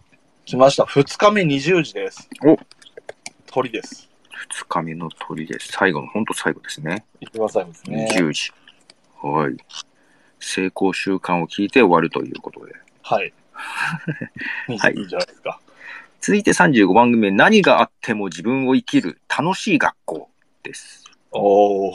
[0.45, 0.83] 来ました。
[0.83, 2.29] 2日目20時です。
[2.45, 2.57] お
[3.47, 4.09] 鳥です。
[4.49, 5.69] 2日目の鳥です。
[5.71, 7.05] 最後の、ほんと最後ですね。
[7.19, 8.07] 一番最後ですね。
[8.11, 8.51] 10時。
[9.21, 9.57] はい。
[10.39, 12.73] 成功習慣を聞いて終わるということで。
[13.01, 13.33] はい。
[14.79, 15.59] はいいいじゃないですか。
[16.21, 20.29] 続いて35番組目、何があっても自分を生きる楽しい学校
[20.63, 21.06] です。
[21.37, 21.93] おお、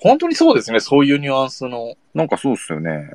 [0.00, 0.80] 本当にそうですね。
[0.80, 1.96] そういうニュアンスの。
[2.14, 3.10] なんかそうっすよね。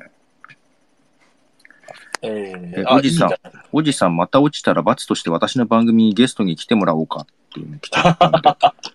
[2.22, 3.36] ええー、おじさんいい
[3.72, 8.32] おじさんまた落ちたら罰として私の番組にゲストに来てもらおうかっていうの来ちゃったん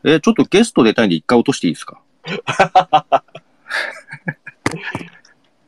[0.04, 0.14] で。
[0.16, 2.02] え、ちょっとゲスト出たいんで一回落としていいですか？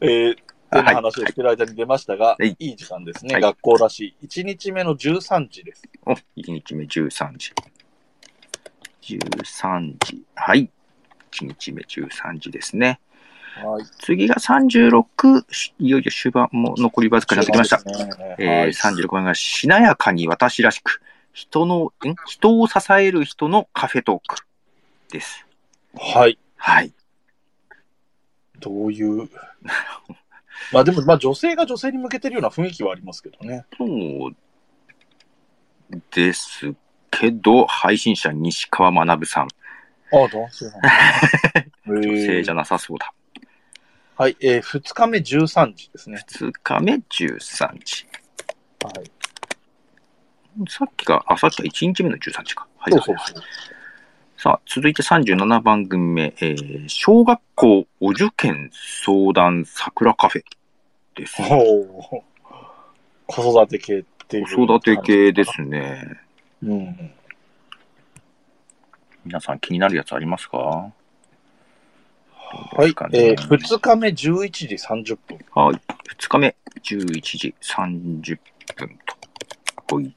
[0.02, 0.38] えー、
[0.70, 3.34] あってな話をしてる間に出ましたが、はいいい時間ですね。
[3.34, 4.28] はい学校らしい。
[4.28, 5.84] 1日目の13時です。
[6.06, 7.52] お、1日目13時。
[9.02, 10.24] 13時。
[10.36, 10.70] はい。
[11.32, 13.00] 1日目13時ですね。
[13.64, 13.86] はい。
[14.00, 15.44] 次が36、
[15.80, 17.78] いよいよ終盤も残りわずかになってきました。
[17.84, 21.02] ねえーはい36番が、しなやかに私らしく、
[21.34, 22.16] 人の、ん？
[22.26, 24.38] 人を支える人のカフェトーク
[25.12, 25.46] です。
[25.98, 26.38] はい。
[26.56, 26.94] はい。
[28.60, 29.30] どういう？
[30.74, 33.66] まあでも、まあ女性が女性に向けてるような雰囲気はありますけどね。
[33.78, 34.36] そう
[36.12, 36.74] です
[37.12, 39.48] けど、配信者西川学さん、
[40.12, 40.90] ああ、男性なんだ。
[41.88, 43.14] 女性じゃななさそうだ。
[44.16, 44.36] はい。
[44.42, 46.24] えー、2日目13時ですね。
[46.28, 48.06] 2日目13時。
[48.84, 49.12] はい。
[50.68, 52.68] さっきが、あ、さっきが1日目の13時か。
[52.78, 52.94] はい。
[52.94, 53.44] そうそうそう。
[54.38, 60.44] さあ、続いて37番組目、えー、小学校お受験相談桜カフェ
[61.16, 61.42] です。
[61.42, 62.24] おお。
[63.28, 64.46] 子育て系っていう。
[64.56, 64.98] 子育て。
[64.98, 66.20] 系ですね。
[66.64, 67.12] うん。
[69.26, 70.58] 皆さん気になるやつありますか？
[70.58, 70.94] は
[72.86, 72.90] い。
[73.14, 75.40] えー、2日目11時30分。
[75.54, 75.76] はい。
[76.18, 78.40] 2日目、11時30
[78.76, 79.00] 分
[79.88, 79.96] と。
[79.96, 80.16] はい。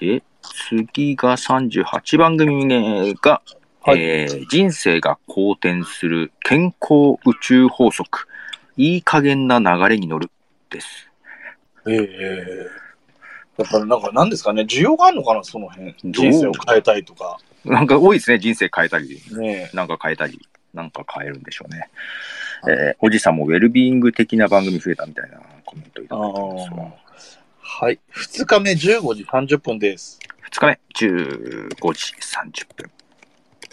[0.00, 0.22] で、
[0.68, 3.42] 次が38番組目が、
[3.82, 8.26] はいえー人生が好転する健康宇宙法則。
[8.76, 10.30] いい加減な流れに乗る。
[10.70, 11.08] です。
[11.86, 12.85] ええ
[13.58, 15.94] やっぱりなんか、なんですかね、需要があるのかな、その辺。
[16.04, 17.38] 人生を変えたいとか。
[17.64, 18.38] なんか多いですね。
[18.38, 20.40] 人生変えたり、ねなんか変えたり、
[20.74, 21.88] なんか変えるんでしょうね。
[22.68, 26.90] えーおじさんもウェルビーイング的な番組増えたみたいなコメントいあただいてますわー
[27.60, 27.98] はい。
[28.14, 30.18] 2日目15時30分です。
[30.50, 32.90] 2日目、15時30分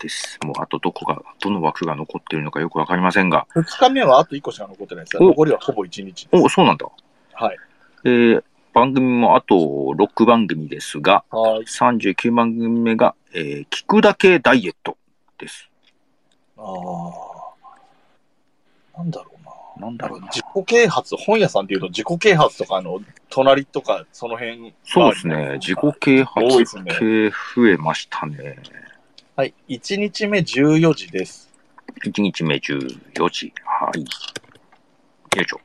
[0.02, 0.40] です。
[0.44, 3.48] もうあとどこが、どの枠が残っているのかよくわかりませんが。
[3.56, 6.28] 2日目はあと1個しか残ってないです残りはほぼ1日。
[6.32, 6.88] お、そうなんだ。
[7.34, 7.58] はい。
[8.06, 8.44] えー
[8.74, 11.62] 番組もあと6番組ですが、はい。
[11.62, 14.98] 39番組目が、えー聞くだけダイエット
[15.38, 15.70] です。
[16.58, 18.98] ああ。
[18.98, 19.32] なんだろ
[19.78, 19.88] うな。
[19.88, 20.28] なんだろうな。
[20.28, 24.74] 自己啓発、本屋さんでいうと自己啓発とかの隣とかその辺。
[24.84, 25.58] そうですね。
[25.60, 28.58] 自己啓発系増えましたね。
[29.36, 29.54] はい。
[29.70, 31.50] 1日目14時です。
[32.06, 33.54] 1日目14時。
[33.66, 34.00] はい。
[34.00, 34.06] よ
[35.42, 35.60] いしょ。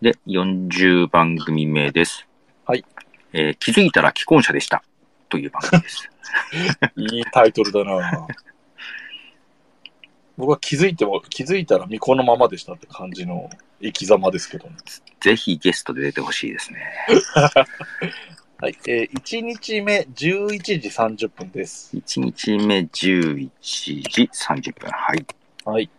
[0.00, 2.26] で、40番組目です。
[2.66, 2.84] はい。
[3.32, 4.82] えー気づいたら既婚者でした。
[5.28, 6.10] という番組です。
[6.96, 8.26] いいタイトルだな
[10.36, 13.50] 僕は気づいても、気づいたら未婚のままでしたって感じの
[13.82, 14.76] 生き様ですけどね。
[15.20, 16.80] ぜひゲストで出てほしいですね。
[18.58, 18.76] はい。
[18.86, 21.94] えー、1日目11時30分です。
[21.94, 24.90] 1日目11時30分。
[24.90, 25.26] はい。
[25.64, 25.90] はい。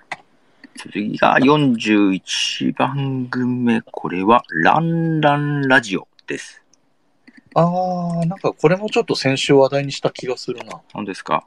[0.77, 3.81] 次が41番組目。
[3.81, 6.63] これは、ランランラジオです。
[7.53, 10.81] あー、なんかこれもちょっと先週話題にした気がするな。
[10.93, 11.45] 何ですか？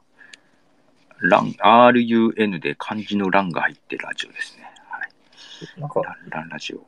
[1.21, 4.63] ラン、RUN で漢字のランが入ってるラジオですね。
[4.89, 5.09] はい。
[5.79, 6.85] なんか、ランランラジオ。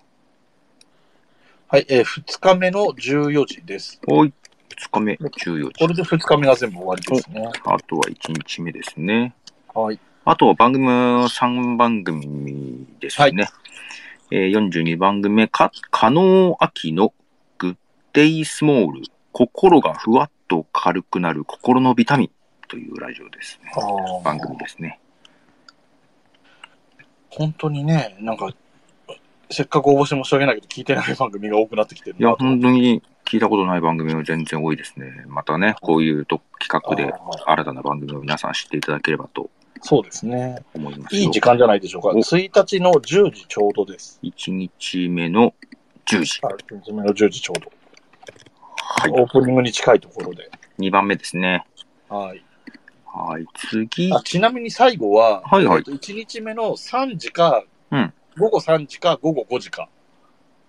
[1.69, 1.85] はい。
[1.89, 3.99] えー、2日目の14時です。
[4.07, 4.33] おい、
[4.69, 5.79] 2日目、14時。
[5.79, 7.49] これで2日目が全部終わりですね。
[7.65, 9.33] あとは1日目ですね。
[9.73, 9.99] はい。
[10.29, 13.47] あとは番組3番組ですね。
[14.29, 17.13] えー42番組目、か、加納秋の
[17.57, 17.75] グッ
[18.11, 22.29] デイスモール、心がふわっと軽くなる心のビタミン
[22.67, 23.71] というラジオですね。
[24.25, 24.99] 番組ですね。
[27.29, 28.49] 本当にね、なんか、
[29.49, 35.23] せっかく応募して申し訳ないけど、聞いてない番組が多くなってきてるいや、本当に聞いたことない番組も全然多いですね。
[35.27, 37.13] またね、こういうと企画で
[37.45, 39.49] 新たな番組を皆さん知っていただければと
[39.81, 40.63] そうですね。
[40.73, 41.21] 思いますよ。
[41.21, 42.09] いい時間じゃないでしょうか。
[42.09, 44.19] お1日の10時ちょうどです。
[44.23, 45.53] 1日目の
[46.05, 46.39] 10時。
[46.41, 47.71] はい、1日目の10時ちょうど。
[48.77, 49.11] はい。
[49.11, 50.49] オープニングに近いところで。
[50.79, 51.65] 2番目ですね。
[52.09, 52.43] はい。
[53.05, 53.45] はい。
[53.55, 54.13] 次。
[54.13, 59.89] あちなみに最後は、はいはいえっと1日目の3時か、うん午後3時か午後5時か、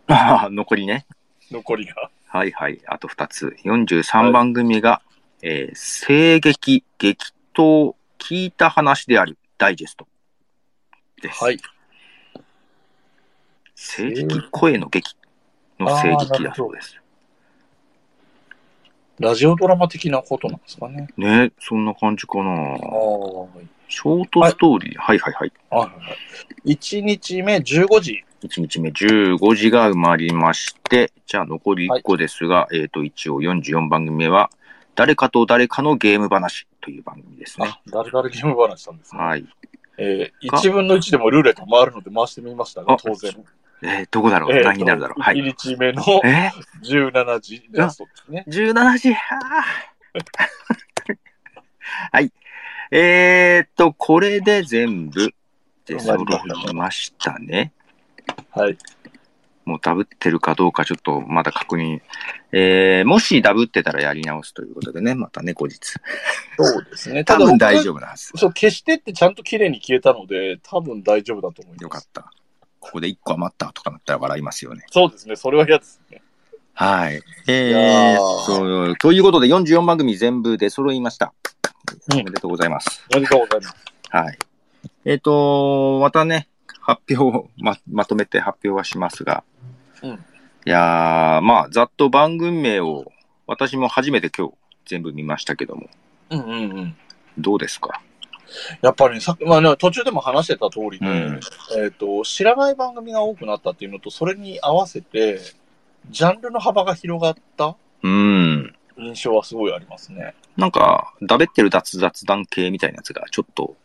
[0.07, 1.07] あー残りね。
[1.51, 2.11] 残りが。
[2.27, 2.81] はいはい。
[2.87, 3.57] あと2つ。
[3.65, 5.03] 43番組が、
[5.43, 10.07] えー、声劇、激闘、聞いた話であるダイジェスト
[11.23, 11.43] です。
[11.43, 11.59] はい。
[13.75, 15.15] 声劇、声の劇
[15.79, 17.01] の声劇だそうです。
[19.19, 21.09] ラジオドラマ的なことなんですかね。
[21.17, 22.51] ねそんな感じかな。
[22.51, 23.67] はい。
[23.89, 26.15] ショートストーリー、はい、はいはいはいはいは
[26.65, 26.73] い。
[26.75, 28.25] 1日目15時。
[28.43, 34.51] 1日目15時が埋まりまして、じゃあ残り1個ですが、えっ、と、一応44番組目は、
[34.99, 37.69] 誰かと誰かのゲーム話という番組ですね。
[37.69, 39.23] あ、誰々ゲーム話したんですね。
[39.23, 39.47] はい。
[39.97, 43.33] えー、が1分の1でもルーレット回るので回してみましたが、あ当然。
[43.81, 45.23] えー、どこだろう、えーと何になるだろう？
[45.23, 45.37] はい。
[45.37, 46.51] 1日目のえ
[46.83, 48.45] 17時ラストですね。
[48.49, 49.15] 17時？
[52.11, 52.33] はい。
[52.91, 55.33] えー、っと、これで全部
[55.87, 57.73] 出揃いましたね。
[58.51, 58.77] はい。
[59.69, 62.01] もうダブってるかどうかちょっとまだ確認。
[62.53, 65.79] えー、もしダブってたらやり直すということでね、またね、後日。
[66.57, 67.23] そうですね。
[67.29, 67.83] 多分大夫。
[67.83, 68.33] 丈夫なはず。
[68.35, 71.83] そう、消してってちゃんと綺麗に消えたので、多分大丈夫だと思います。
[71.83, 72.33] よかった。
[72.81, 74.87] ここで1個余ったとかなったら笑いますよね。
[74.91, 75.37] そうですね。
[75.37, 76.23] それは嫌ですね。
[76.73, 77.19] はい。
[77.19, 81.35] いえやーー、そう、ということで44番組全部出揃いました。
[82.15, 83.05] おうんめでとうございます。
[83.13, 83.77] おめでとうございます。
[84.09, 84.39] はい。
[85.05, 86.49] えっ、と、またね、
[86.89, 89.45] 発表をま、まとめて発表はしますが。
[90.03, 90.25] うん
[90.67, 93.11] いやー、まあ、ざっと番組名を、
[93.47, 95.89] 私も初めて今日全部見ましたけども、
[96.31, 96.97] うんうんうん。
[97.39, 98.03] どうですか？
[98.83, 101.41] やっぱりね、さっき、まあね、途中でも話してた通りで、うん
[101.79, 105.41] えっ、と、知らない番組が多くなったっていうのと、それに合わせて、
[106.11, 108.75] ジャンルの幅が広がったうん。
[108.99, 110.35] 印象はすごいありますね。
[110.57, 113.77] なんか、だべってる雑雑談系みたいなやつがちょっと、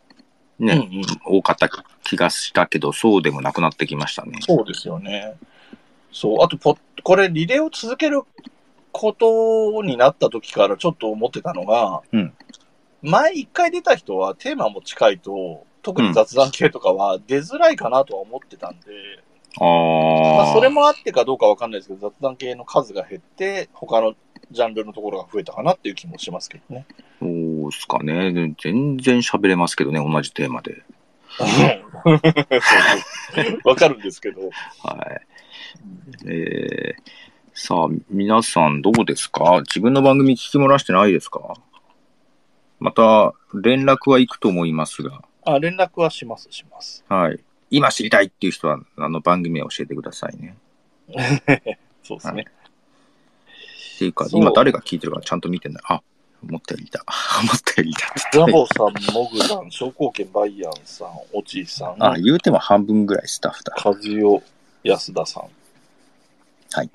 [0.58, 1.04] ね、うんうん
[1.38, 1.68] 多かった
[2.02, 4.38] 気がしたけど、そうでもなくなってきましたね。
[4.40, 5.34] そうですよね。
[6.12, 6.42] そう。
[6.42, 8.22] あとポ、これ、リレーを続ける
[8.92, 12.32] ことになった時からちょっと思ってたのが、うん
[13.04, 18.86] 前一回出た人はテーマも近いと、特に雑談系とかは出づらいかなとは思ってたんで。
[19.60, 24.14] まあ、それもあってかどうかわかんないですけど、雑談系の数が減って、他の
[24.50, 26.86] ジャンルのところが増えたかなっていう気もしますけどね。
[27.20, 27.26] そ
[27.66, 28.54] うっすかね。
[28.62, 30.82] 全然喋れますけどね、同じテーマで。
[33.64, 34.50] わかるんですけど。
[34.82, 35.20] はい。
[36.26, 37.00] えー、
[37.52, 39.60] さあ、皆さんどうですか？
[39.60, 41.54] 自分の番組聞き漏らしてないですか？
[42.80, 47.04] また、連絡は行くと思いますが、あ、連絡はします、します。
[47.08, 47.40] はい。
[47.70, 50.56] 今知りたいっていう人は、あの番組を教えてくださいね。
[52.02, 52.44] そうですね。
[53.96, 55.82] っていうか、今誰が聞いてるかちゃんと見てない。
[55.88, 56.02] あ、
[56.48, 57.04] 思ったよりいた。
[57.40, 58.14] 思ったよりいた。
[58.32, 63.74] ザボさん、モグさん、商工券バイアンさん、おじいさん、あ、言うても半分ぐらいスタッフだ。
[63.84, 64.42] 和代
[64.84, 65.44] 安田さん。
[66.72, 66.90] はい。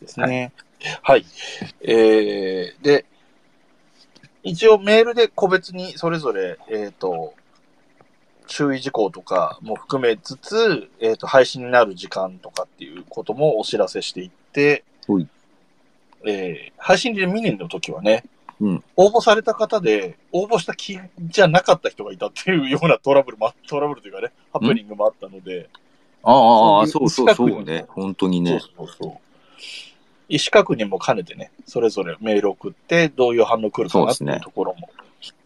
[0.00, 0.52] ですね。
[1.02, 1.26] はい。
[1.82, 3.04] えー、で、
[4.42, 7.34] 一応メールで個別にそれぞれ、えっ、と、
[8.46, 15.28] 注意事項とかも含めつつ、えっ、と、配信になる時間とかっていうこともお知らせしていってほい、
[16.26, 18.24] えー配信でミニの時はね、
[18.60, 25.68] うん応募された方で、応募した気じゃなかった人がいたっていうような トラブルもあ、トラブルというかね、ハプニングもあったので、
[26.22, 27.86] ああああ、そそううそうそうね。
[27.88, 28.50] 本当にね。
[28.50, 29.10] そうそうそう。
[30.28, 34.90] 意思確認も兼ねてね、それぞれメール送って、どういう反応来るかなっていうところも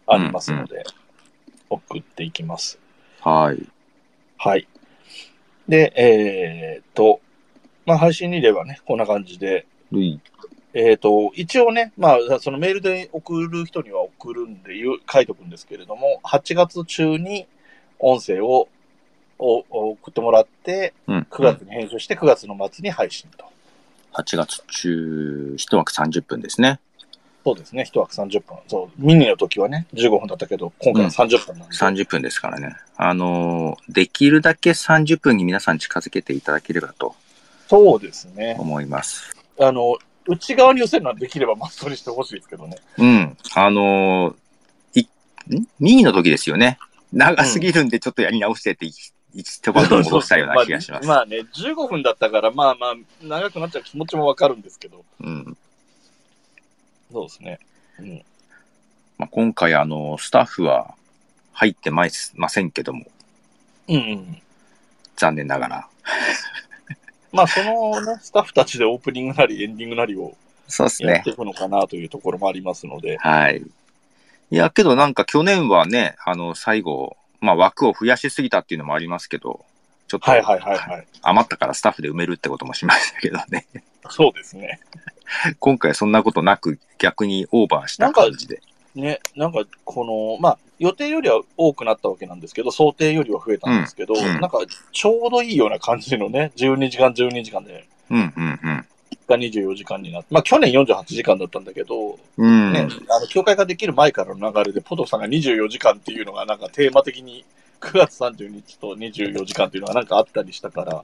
[0.05, 0.83] ありますので、
[1.69, 2.77] 送っていきます。
[3.21, 3.67] はい。
[4.37, 4.67] はい。
[5.67, 7.19] で、えーっと、
[7.85, 10.19] まあ、配信リレーはね、こんな感じで、うい。
[10.77, 14.73] えーっと、一応ね、まあ、そのメールで送る人には送るんで、
[15.11, 17.47] 書いておくんですけれども、8月中に
[17.97, 18.67] 音声を
[19.37, 21.27] を送ってもらって、うん。
[21.29, 23.45] 9月に編集して9月の末に配信と。
[24.13, 26.79] 8月中、1枠30分ですね。
[27.45, 28.57] そうですね、1枠30分。
[28.67, 31.75] そう、ミニの時はね、15分だったけど、今回は30分なんで。
[31.75, 32.75] 30分ですからね。
[32.97, 37.15] あのーできるだけ30分に皆さん近づけていただければと
[37.67, 38.57] そうですね。
[38.59, 39.35] 思います。
[39.59, 39.97] あの、
[40.27, 42.77] 内側に寄せるのはできればマストにしてほしいですけどね。
[42.97, 43.37] うん。
[43.55, 45.07] あのーい、
[45.55, 46.79] ん ?2 の時ですよね。
[47.13, 51.07] 長すぎるんでちょっとやり直してって一一晩と戻したような気がします。
[51.07, 55.03] まあ、まあね、15分だったから、まあまあ、長くなっちゃう気持ちもわかるんですけど。
[55.19, 55.57] うん。
[57.11, 57.59] そうですね。
[57.99, 58.23] うん。
[59.17, 60.95] まあ、今回あの、スタッフは
[61.51, 63.05] 入ってまいませんけども、
[63.89, 64.41] うんうん。
[65.17, 65.87] 残念ながら。
[67.35, 70.35] まあ、そのね、スタッフたちでオープニングなりエンディングなりを
[70.67, 71.29] そうですねやって。
[71.31, 73.17] いくのかなというところもありますので。
[73.17, 73.61] はい。
[74.51, 79.65] いや、けどなんか去年はね、あの、最後、まあ枠を増やしすぎたっていうのもありますけど、
[80.07, 81.07] ちょっとはいはいはいはい。
[81.21, 83.67] 余ったからスタッフで埋めるってこともしましたけどね。
[84.09, 84.79] そうですね。
[85.59, 88.61] 今回そんなことなく逆にオーバーした感じで。
[88.93, 94.59] ね、なんか、この、まあ、予定よりは多くなったわけなんですけど、想定よりは増えたんですけど、うんうんなんか、
[94.91, 98.85] ちょうどいいような感じのね、12時間、12時間で、うんうんうん。
[99.27, 102.73] が24時間になって、まあ、去年48時間だったんだけど、うん。
[102.73, 107.45] ね、あの、協会ができる前からの流れで、ポトフさんが24時間っていうのが、なんかテーマ的に、
[107.81, 111.03] 9月30日と24時間っていうのがなんかあったりしたから、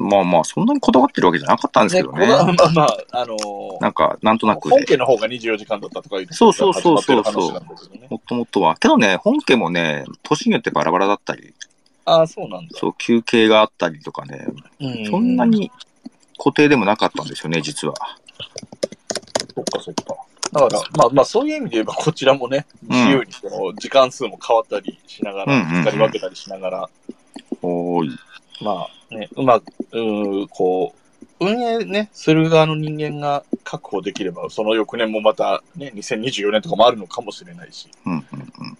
[0.00, 2.26] まあまあ、そんなにこだわってるわけじゃなかったんですけどね。
[2.26, 4.74] このまあまあ、あのーなんか、なんとなくで。
[4.76, 7.20] 本家の方が24時間だったとかいうそうそうそうそう。
[7.20, 8.76] もっともっとは。
[8.76, 11.54] けどね、本家もね、年によってバラバラだったり、
[12.04, 12.78] ああ、そうなんだ。
[12.78, 14.46] そう、休憩があったりとかね、
[14.80, 15.46] うんそんな。
[15.46, 15.70] に
[16.38, 17.94] 固定でもなかったんですよね、実は。
[19.54, 20.16] そっかそっか。
[20.52, 26.88] だから、まあまあそういう意味で言えば、こちらもね、うん自由にその時間数も変わったりしながら、うんうんうん使い分けたりしながら、
[27.62, 28.18] おーい。
[28.60, 30.94] まあね、うまく、うーこ
[31.40, 38.78] う、運営ね、する側の人間が確保できれば、その翌年もまたね、2024年とかもあるのかもしれないし、うんうん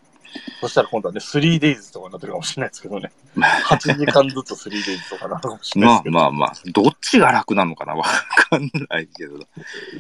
[0.61, 3.12] そしたら今度はね、3days とかになってるかもしれないですけどね。
[3.37, 5.85] 8時間ずつ 3days とかなるかもしうん。
[5.85, 6.14] まあれないですけど。
[6.14, 8.05] まあまあ、どっちが楽なのかなわ
[8.51, 9.39] かんないけど。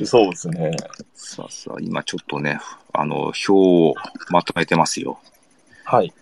[0.04, 0.72] そうですね。
[1.14, 2.58] さあさあ、今ちょっとね、
[2.92, 3.94] あの、表を
[4.30, 5.18] まとめてますよ。
[5.84, 6.12] はい。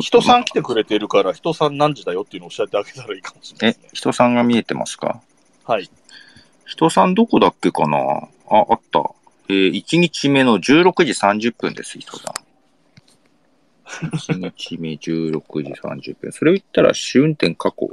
[0.00, 3.88] 人さん来てくれてるから、人さん何時だよっていうのを教えてあげたらいいかもしれないね、。
[3.92, 5.20] 人さんが見えてますか？
[5.64, 5.90] はい。
[6.64, 7.98] 人さんどこだっけかな？
[7.98, 9.02] あ、あった。
[9.48, 12.34] えー、1日目の16時30分です、人さん。
[14.16, 16.32] 1日目16時30分。
[16.32, 17.88] それを言ったら、試運転過去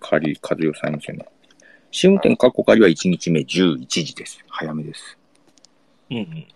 [0.00, 1.26] 仮、和代さんですよね。
[1.90, 4.44] 試運転過去仮は1日目11時です。
[4.48, 5.16] 早めです。
[6.10, 6.34] うんうん。
[6.34, 6.46] で、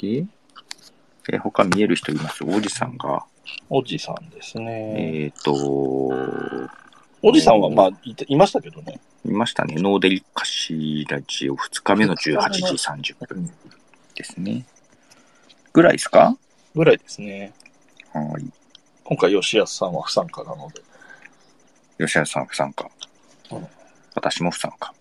[0.00, 2.42] えー他見える人います？
[2.42, 3.26] おじさんが、
[3.70, 5.24] おじさんですね。
[5.24, 5.52] えっ、と、
[7.22, 9.00] おじさんはまあいていましたけどね。
[9.24, 9.74] いましたね。
[9.76, 13.50] ノーデリカシラジオ2日目の18時30分
[14.14, 14.64] ですね。
[15.72, 16.36] ぐらいですか？
[16.74, 17.52] ぐらいですね。
[18.12, 18.44] はい。
[19.04, 20.82] 今回、吉安さんは不参加なので、
[21.98, 22.88] 吉原さん不参加
[23.50, 23.66] うん。
[24.14, 24.92] 私も不参加。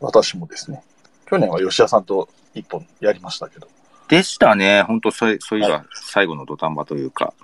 [0.00, 0.82] 私もですね。
[1.28, 3.68] 去年は吉安さんと一本やりましたけど。
[4.08, 4.82] でしたね。
[4.82, 7.34] 本当そういそういえば最後の土壇場というか、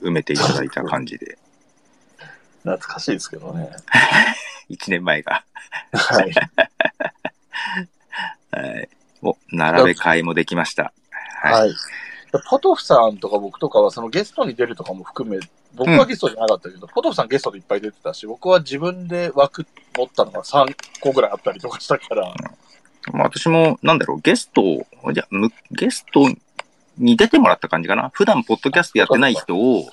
[0.00, 1.38] 埋めていただいた感じで。
[2.62, 3.70] 懐かしいですけどね。
[4.70, 5.44] 1年前が。
[5.92, 6.32] はい。
[8.50, 8.88] はい。
[9.22, 10.92] お、並べ替えもできました。
[11.42, 11.52] はい。
[11.52, 11.74] はい。
[12.50, 15.38] ポトフさんとか僕とかは、そのゲストに出るとかも含め、
[15.74, 22.34] 僕はゲストじゃなかったけど、ポトフさんゲストでいっぱい出てたし、僕は自分で枠持ったのが3個ぐらいあったりとかしたから、
[23.12, 26.28] まあ、私も、なんだろう、ゲストを、じゃむゲスト
[26.98, 28.10] に出てもらった感じかな。
[28.12, 29.88] 普段、ポッドキャストやってない人を、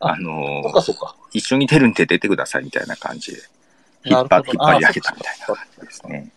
[0.00, 0.62] ああの。
[1.32, 3.38] 一緒に出るんで出てくださいみたいな感じで、
[4.04, 6.30] 引っ張引っ張り上げたみたいなあ感じですね。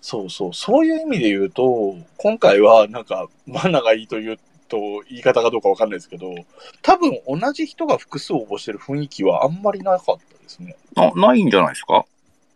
[0.00, 4.38] そうそう、そういう意味で言うと、今回はなんか、マナがいいという
[4.68, 6.34] と言い方かどうかわかんないですけど、
[6.80, 10.76] 多分同じ人が複数応募してる雰囲気はあんまりなかったですね。
[10.96, 12.04] あ、ないんじゃないですか？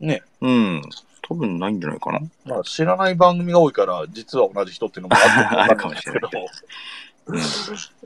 [0.00, 0.22] ね。
[0.40, 0.82] うん。
[1.28, 2.20] 多分ないんじゃないかな。
[2.44, 6.36] まあ知らない番組が多いから、実は同じ人っていうのもあるかもしれないけ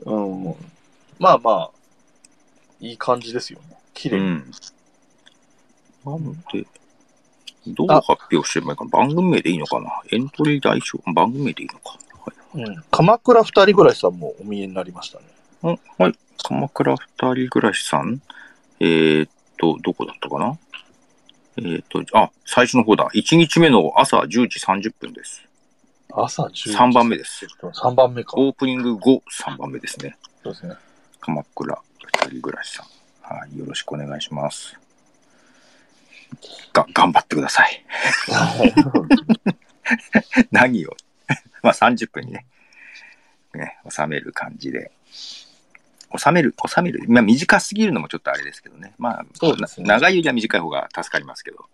[0.05, 0.55] ど、 うん。
[1.19, 1.69] まあまあ、
[2.79, 3.77] いい感じですよね。
[3.93, 4.25] 綺麗に。
[4.25, 4.51] うん。
[6.03, 6.65] なんで、
[7.67, 10.99] どう発表すればいいかな番組名でいいのかなエントリー代償？
[11.13, 11.99] 番組名でいいのか。
[12.55, 12.83] うん。
[12.89, 15.25] 鎌倉二人暮らしさんもお見えになりましたね。
[15.61, 15.79] はい。
[15.99, 16.15] あはい。
[16.43, 18.19] 鎌倉二人暮らしさん？
[18.79, 20.57] えー、っと、どこだったかな？
[21.57, 23.09] えー、っと、あ、最初の方だ。
[23.13, 25.43] 1日目の朝10時30分です。
[26.13, 27.45] 朝10 3番目です。
[27.61, 28.33] 3番目か。
[28.37, 30.17] オープニング後3番目ですね。
[30.43, 30.75] そうですね。
[31.19, 31.81] 鎌倉
[32.23, 33.33] 二人暮らしさん。
[33.35, 33.57] はい。
[33.57, 34.77] よろしくお願いします。
[36.73, 37.85] が、頑張ってください。
[40.51, 40.95] 何を？
[41.63, 42.45] まあ30分にね、
[43.53, 44.91] ね、収める感じで。
[46.17, 47.03] 収める、収める。
[47.07, 48.93] まあ短すぎるのもちょっとあれですけどね。
[48.97, 51.65] まあ、そうですねな長いよりは短い方が助かりますけど。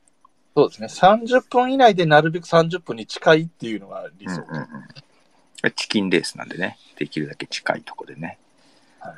[0.55, 0.87] そうですね。
[0.87, 4.41] 30分以内でなるべく30分に近いっていうのが理想。
[4.41, 4.67] うんうんうん
[5.75, 8.37] チキンレースなんでね、できるだけ近いとこでね。
[8.99, 9.13] はい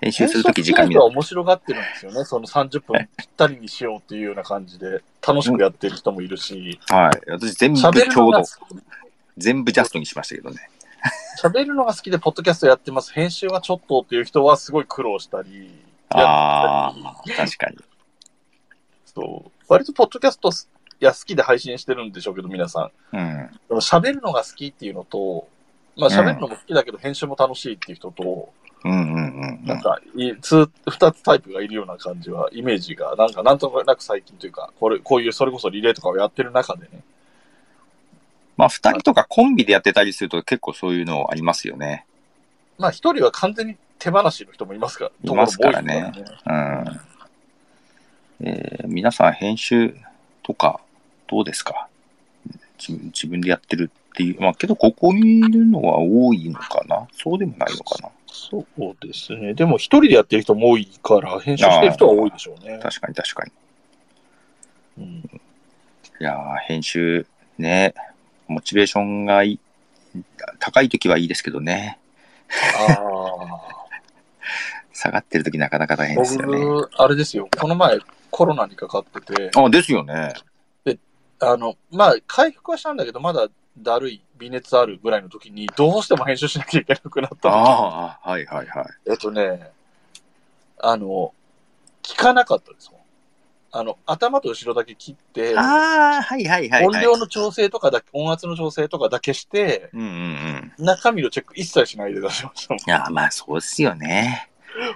[0.00, 2.24] 編集するとき時間見編集は面白がってるんですよね。
[2.24, 7.30] その30分ぴったりにしようっていうような感じで、楽しくやってる人もいるし、はい。
[7.30, 8.42] 私全部ちょうど
[9.38, 10.68] 全部ジャストにしましたけどね。
[11.42, 13.12] 喋るのが好きで、ポッドキャストやってます。
[13.12, 15.70] 編集はちょっとっていう人はすごい苦労したり、
[16.10, 17.78] ああ、確かに。
[19.06, 19.50] そう。
[19.68, 23.16] 割とポッドキャストいや好きで配信してるんでしょうけど、皆さん。
[23.16, 23.50] うん。
[23.68, 25.48] でも喋るのが好きっていうのと、
[25.96, 28.52] まあ喋るのも好きだけど編集も楽しいっていう人と。
[29.64, 37.02] なんか、いつ、二つタイプがいるような感じは、イメージが、なんか、なんとなく最近というか、これ、こういう、それこそリレーとかをやってる中でね。
[38.56, 42.06] まあ、二人とかコンビでやってたりすると結構そういうのありますよね。
[42.78, 45.04] まあ、一人は完全に手放しの人もいますか？
[45.24, 46.12] ら、いますからね。
[48.40, 49.96] えー皆さん編集
[50.42, 50.80] とか
[51.26, 51.88] どうですか？
[52.78, 54.40] 自分自分でやってるっていう。
[54.40, 57.06] まあ、けどここにいるのは多いのかな？
[57.12, 58.10] そうでもないのかな？
[58.26, 59.54] そうですね。
[59.54, 62.80] でも、一人でやってる人も多いから、編集してる人は多いでしょうね。
[62.82, 63.52] 確かに確かに。
[64.98, 65.20] うん、い
[66.18, 67.26] やー編集
[67.58, 67.94] ね、
[68.48, 69.60] モチベーションがいい
[70.58, 71.98] 高い時はいいですけどね。
[72.88, 73.74] ああ。
[74.92, 76.64] 下がってる時なかなか大変ですよね。
[76.64, 77.48] 僕、あれですよ。
[77.58, 77.98] この前、
[78.30, 80.34] コロナにかかってて、あ、ですよね。
[81.40, 88.86] あの、まあ、回復はしたんだけど、まだだるい、微熱あるぐらいの時に、どうしても編集しなきゃいけなくなった時ああ、はいはいはい。
[89.10, 89.70] えっとね、
[90.78, 91.34] あの、
[92.02, 92.90] 聞かなかったです。
[93.76, 96.86] あの、頭と後ろだけ切って、ああ、はいはいはい、はい。
[96.86, 100.06] 音量の調整とかだけ、音圧の調整とかだけして、うんうん
[100.78, 100.84] うん。
[100.84, 102.78] 中身のチェック一切しないで出しましたもん。
[102.78, 104.48] いや、まあそうっすよね。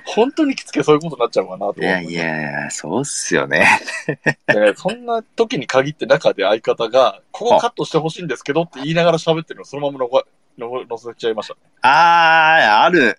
[0.04, 1.82] 本当にきつけそういうことになっちゃうかなと思。
[1.82, 3.66] いやいや、そうっすよね。
[4.46, 10.08] でそんな時に限って中で相方が、ここカットしてほしいんですけどって言いながら喋ってるのをそのままの
[10.56, 11.60] の乗せちゃいましたね。
[11.82, 13.18] ああ、ある。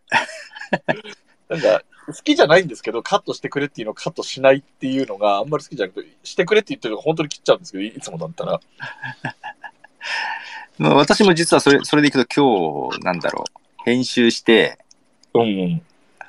[1.50, 1.82] なんか、
[2.14, 8.60] 好きじゃないんですけど、カットしてくれっていうのをカットしないっていうのがあんまり好きじゃなくて、してくれって言ってるのが本当に切っちゃうんですけど、 いつもだったら。
[10.78, 13.84] まあ私も実はそれ、それでいくと今日、なんだろう。
[13.84, 14.80] 編集して、
[15.34, 15.82] うんうん。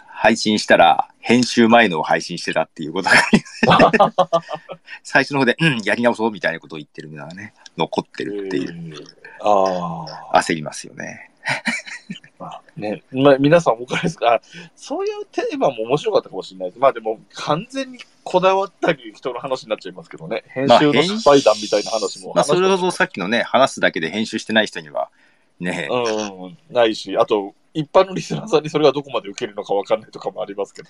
[0.08, 3.92] 配信したら、編集前のを配信してたっていうことが
[5.02, 8.94] 最初の方で、うん、やり直そうみたいなことを言ってるのがね、残ってるっていう、
[9.40, 10.40] ああ。
[10.40, 11.29] 焦りますよね。
[12.38, 14.34] まあね、まあ、皆さんおかれですか？
[14.34, 14.40] あ
[14.74, 16.78] そういうテーマも面白かったかもしれないです。
[16.78, 20.44] まあでも、完全にこだわったり人の話になっちゃいますけどね。
[20.48, 22.32] 編集の失敗談みたいな話も。
[22.34, 25.10] まあ、それほどさっきのね、話すだけで編集してない人には、
[25.58, 30.88] ね、うんないし、あと、一般のリスナーさんにそれがどこまで受けるのかわかんないとかもありますけど、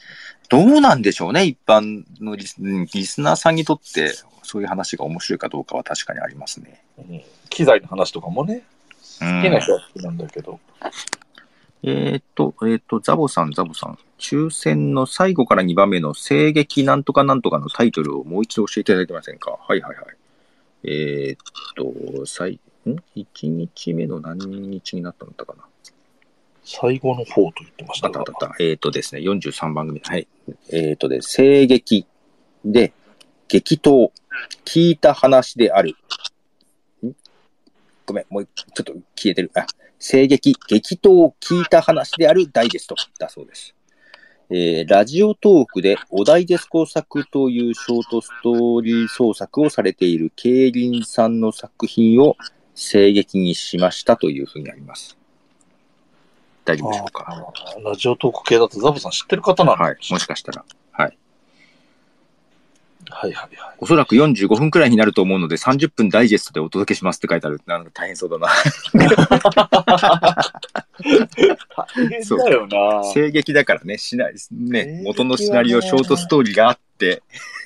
[0.48, 6.82] どうなんでしょうね、一般のリスうんリスナーさんにとって、そういう話が面白いかどうかは確かにありますね。
[6.98, 8.62] うん、機材の話とかもね、うん
[9.20, 10.58] 好きな人は好きなんだけど。
[11.82, 13.98] えーっと、えーっと、ザボさん、ザボさん。
[14.18, 19.52] 抽選の最後から2番目の声劇なんとかなんとかのタイトルをもう一度教えていただけませんか？
[19.52, 20.04] はいはいはい。
[20.84, 21.38] えーっ
[21.76, 25.64] と、最、ん ?1 日目の何日になったのだったかな？
[26.62, 28.62] 最後の方と言ってましたがあったあったあった。
[28.62, 30.02] えーっとですね、43番組。
[30.04, 30.28] はい。
[30.70, 32.06] えーっとで、声劇
[32.64, 32.92] で、
[33.48, 34.12] 激闘、
[34.66, 35.96] 聞いた話である。
[38.10, 39.50] んごめん、もうちょっと消えてる。
[39.54, 39.66] あ、
[39.98, 43.74] 声劇、激闘、聞いた話であるダイジェストだそうです。
[44.52, 52.36] えーラジオトークでお題です工作というショートストーリー創作をされている競輪さんの作品を
[52.74, 55.16] 声劇にしましたというふうにあります。
[56.64, 57.52] 大丈夫でしょうか？
[57.84, 59.96] ラジオトーク系だとザボさん知ってる方なのはい。
[60.10, 60.64] もしかしたら。
[60.90, 61.16] はい。
[63.08, 63.76] はいはいはい。
[63.78, 67.60] おそらく45分くらいになると思うので、30分ダイジェストでお届けしますって書いてある。
[67.66, 68.48] なんか大変そうだな。
[71.96, 77.22] 大変だよな声劇だからね、しない、声ねね元のシナリオ、ショートストーリーがあって、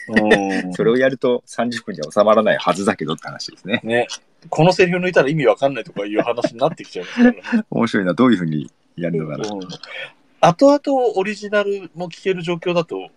[0.06, 3.80] うんそれをやると30分じゃ収まらないはずだけどって話ですね。
[3.82, 4.06] ね。
[4.50, 7.64] このセリフ抜いたら意味わかんないとかいう話になってきちゃいますからね。
[7.70, 8.12] 面白いな。
[8.12, 9.48] どういうふうにやるのかな。
[9.48, 9.68] うん
[10.46, 13.08] 後々オリジナルも聞ける状況だと、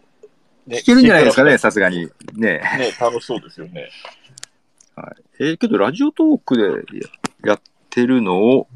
[0.67, 1.89] ね聞けるんじゃないですかね、さすが。
[1.89, 2.09] に。
[2.33, 2.59] ね。
[2.77, 3.89] ね、楽しそうですよね。
[4.95, 5.15] はい。
[5.39, 6.99] えーけど、ラジオトークで
[7.43, 8.67] ややってるのを、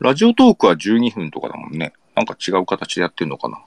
[0.00, 1.92] ラジオトークは12分とかだもんね。
[2.14, 3.62] なんか違う形でやってるのかな。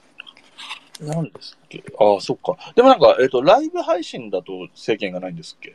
[1.00, 1.82] 何ですっけ？
[1.98, 2.56] ああ、そっか。
[2.74, 5.74] でもなんか、えっ、と、ライブ配信だと制限がないんですっけ？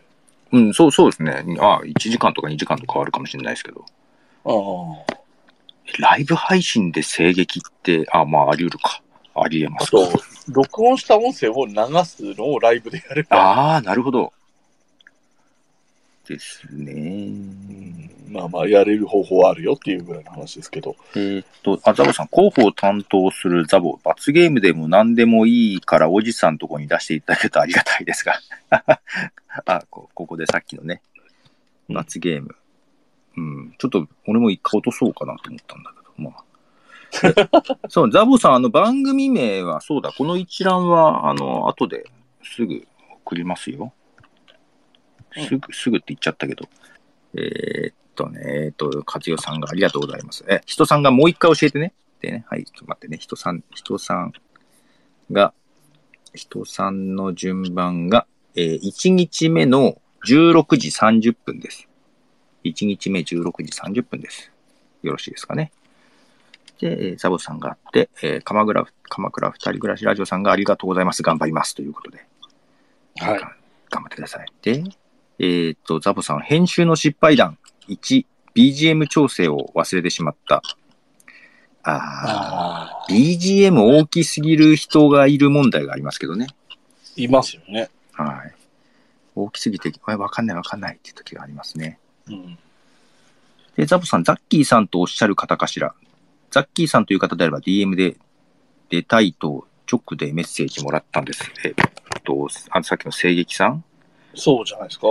[0.52, 1.44] うん、そう、そうですね。
[1.60, 3.86] あ1時間とか2時間とかあるかもしれないですけど。
[4.46, 4.50] あ
[5.12, 5.24] あ。
[6.00, 9.02] ライブ配信で声劇って、あ、まあ、あり得るか。
[9.36, 9.98] あり得ますか。
[9.98, 11.74] あと、録音した音声を流
[12.06, 14.34] すのをライブでやれば、ああ、なるほど。
[16.28, 16.94] ですね。
[16.94, 20.96] うんまあまあ、やれる方法はあるよっていうぐらいの話ですけど。
[21.16, 28.40] えーっと、あ、ザボさん、広報を担当するザボ、罰ゲームでも何でもいいからおじさんのとこに出していただけるとありがたいですが。
[29.66, 31.02] あこ、ここでさっきのね、
[31.90, 32.56] うん罰ゲーム。
[33.36, 36.44] うん、ちょっと俺も一回落とそうかなと思ったんだけど、まあ。
[37.90, 42.06] そう、ザボさん、あの番組名は、そうだ、この一覧は、あの、後で
[42.44, 42.86] すぐ
[43.26, 43.94] 送りますよ。
[45.48, 46.68] すぐ、すぐって言っちゃったけど。
[47.36, 50.46] えーっとね、えーっと、勝代さんがありがとうございます。
[50.48, 51.94] え、人さんがもう一回教えてね。
[52.22, 54.34] でね、はい、ちょっと待ってね、人さん、人さん
[55.32, 55.54] が、
[56.34, 59.98] 人さんの順番が、えー、1日目の
[60.28, 61.88] 16時30分です。
[62.64, 64.52] 1日目16時30分です。
[65.02, 65.72] よろしいですかね。
[66.84, 71.24] で、えーザボさんがあって、えー鎌倉、鎌倉二人暮らしラジオさんがありがとうございます。
[71.24, 71.76] 頑張ります。
[71.76, 72.26] ということで。
[73.20, 73.54] はいが
[73.90, 74.48] 頑張ってください。
[74.62, 74.84] で、
[75.40, 77.58] えーっと、ザボさん、編集の失敗談。
[77.88, 78.26] 1、
[78.56, 80.62] BGM 調整を忘れてしまった。
[81.86, 86.48] ああ BGM 大きすぎる人がいる問題がありますけどね。
[87.16, 87.90] いますよね。
[88.14, 88.54] はい。
[89.36, 92.00] 大きすぎて、これわかんないわかんないっていう時がありますね。
[92.28, 92.58] うん。
[93.76, 95.94] で、ザボさん、ザッキーさんとおっしゃる方かしら。
[96.54, 98.16] ザッキーさんという方であれば DM で
[98.92, 101.52] 出たいと直でメッセージもらったんです。
[101.66, 101.74] えっ
[102.24, 103.84] と、あさっきの声劇さん？
[104.36, 105.08] そうじゃないですか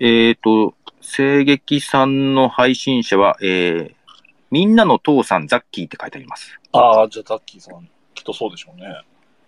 [0.00, 3.94] えっ、と、声劇さんの配信者は、えー、
[4.50, 6.58] みんなの父さんザッキーって書いてあります。
[6.72, 9.04] ああ、じゃあザッキーさん、きっとそうでしょうね。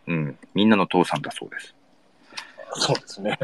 [0.06, 0.38] うん。
[0.54, 1.74] みんなの父さんだそうです。
[2.74, 3.36] そうですね。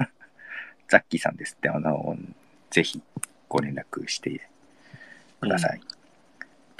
[0.88, 2.18] ザッキーさんですって、あの、
[2.68, 3.00] ぜひ
[3.48, 4.46] ご連絡して
[5.40, 5.80] ください。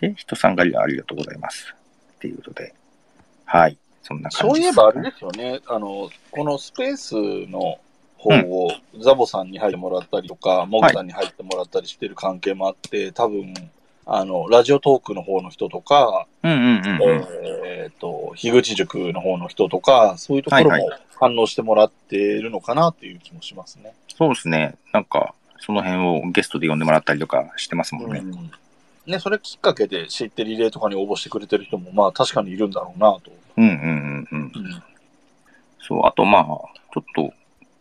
[0.01, 1.75] で、人さんがありがとうございます。
[2.15, 2.75] っていうことで、
[3.45, 3.77] はい。
[4.03, 4.61] そんな感じです。
[4.61, 7.15] そういえばあれですよね、あの、このスペース
[7.51, 7.79] の
[8.17, 8.71] 方を
[9.01, 13.55] ザボさんに入ってもらったりとか、モグさんに入ってもらったりしてる関係もあって、多分、
[14.07, 17.27] あの、ラジオトークの方の人とか、うんうんうんうん。
[17.65, 23.95] えっ、と、樋口塾の方の人とか、そういうところはいも反応してもらってるのかなっていう気もしますね。
[24.17, 24.75] そうですね。
[24.93, 28.21] なんか、その辺をゲストで呼んでもらったりとかしてますもんね。
[28.21, 28.51] うん
[29.07, 33.23] ね、それきっかけで知ってリレーとかに応募してくれてる人も、まあ確かにいるんだろうなと。
[33.57, 34.41] うんうんうんうん。
[34.41, 34.83] うん
[35.91, 37.33] そう、あとまあ、ちょっと、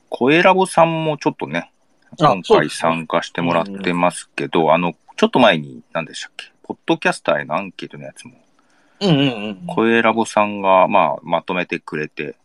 [0.09, 1.71] 声ラボさんもちょっとね、
[2.19, 8.33] あ今回参加してもらってますけど、あの、ちょっと前に、何でしたっけ、ポッドキャスターへのアンケートのやつも、
[9.01, 9.67] うんうんうん。
[9.67, 12.35] 声ラボさんが、まあ、まとめてくれて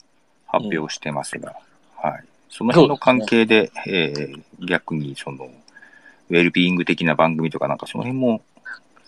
[0.46, 1.56] 発表してますが、
[1.96, 2.24] はい。
[2.50, 8.42] その辺の関係で、えー逆にその、ウェルビーイング的な番組とかなんかその辺も、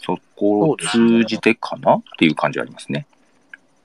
[0.01, 1.97] そこを通じてかな？
[1.97, 3.07] っていう感じはありますね。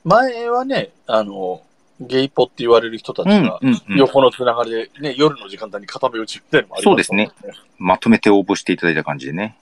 [0.03, 1.62] 前はね、あの、
[1.99, 3.59] ゲイポって言われる人たちうんが。
[3.95, 7.32] 横のつながりで、ね、夜の時間帯に固め打ちみたいなのもありますもんね。
[7.78, 9.57] まとめて応募していただいた感じでね。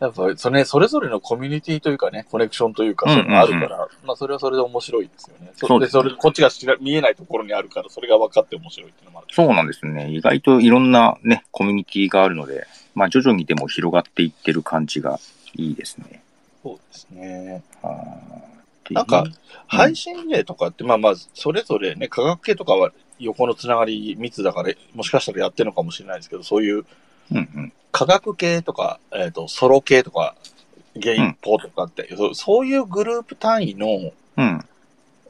[0.00, 5.52] やっぱそれ、それぞれのコミュニティというかね、コネクションというか、うんそういうのがあるから、まあそれはそれで面白いですよね。
[5.54, 9.28] そですそれ、こっちが知ら見えないところにあるから、それが分かって面白いっていうのもある。
[9.30, 10.10] そうなんですね。
[10.10, 15.18] 意外といろんなね、コミュニティがあるので、まあ徐々にでも広がっていってる感じが
[15.54, 16.22] いいですね。
[16.62, 17.62] そうですね。
[17.82, 18.54] あー
[18.90, 19.24] なんか、
[19.66, 26.84] 配信例とかって、まあまあ、それぞれね、科学系とかは横のつながり密だから、もしかしたらやってるのかもしれないですけど、そういう
[27.30, 27.72] うんうん。
[27.92, 30.34] 科学系とか、えっ、と、ソロ系とか、
[30.96, 34.64] ゲイポとかって、そうそういうグループ単位のうん。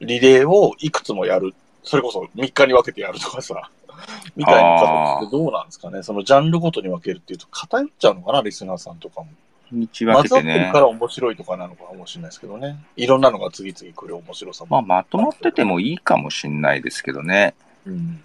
[0.01, 1.55] リレーをいくつもやる。
[1.82, 3.70] それこそ3日に分けてやるとかさ、
[4.36, 6.03] みたいな形ってどうなんですかね？
[6.03, 9.28] そのジャンルごとに分けるっていうと偏っちゃうのかな、リスナーさんとかも。
[9.70, 10.80] 日分混ざけてねってるか。
[10.80, 12.76] ら面白いとかなのかもしれないですけどね。
[12.97, 14.82] いろんなのが次々来る面白さも。
[14.82, 17.55] まあ、まとまっててもいいかもしんないですけどね。
[17.86, 18.22] うん。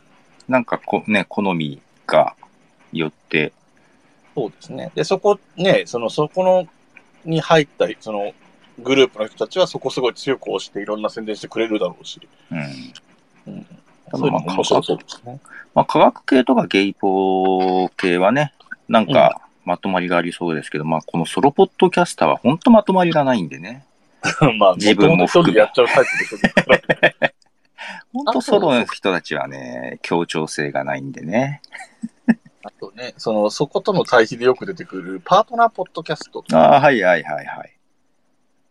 [0.47, 2.35] なんかこ、ね、好みが
[2.91, 3.53] よって、
[4.39, 4.91] そうですね。
[4.95, 6.67] で、そこね、その、そこの、
[7.25, 8.33] に入った、その、
[8.79, 12.21] グループの人たちはそこすごい強く押していろんな宣伝してくれるだろうし。
[12.51, 12.59] うん。
[13.53, 13.65] うん。
[14.11, 15.39] そういうのも面白そうですね。
[15.75, 18.53] まあ、科学系とかゲイポー系はね、
[18.87, 23.85] なんか、まとまりがありそうですけど、まあ、このソロポッドキャスターは本当まとまりがないんでね。
[24.57, 27.29] まあ、自分も含めやっちゃうタイプでしょ。
[28.13, 31.61] 本当ソロの人たちはね、協調性がないんでね。
[32.69, 37.75] あとね、その、そことの対比でよく出てくるパートナーポッドキャストとああ、はいはいはいはい。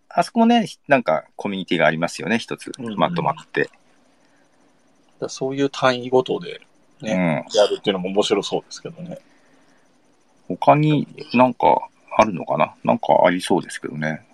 [0.09, 2.97] あそこもね、なんかコミュニティがありますよね、一つうんうん。
[2.97, 3.71] まとまって。
[5.21, 6.61] かそういう単位ごとで
[7.03, 7.09] うん。
[7.09, 9.19] やるっていうのも面白そうですけどね。
[10.47, 12.75] 他になんかあるのかな？
[12.85, 14.25] なんかありそうですけどね。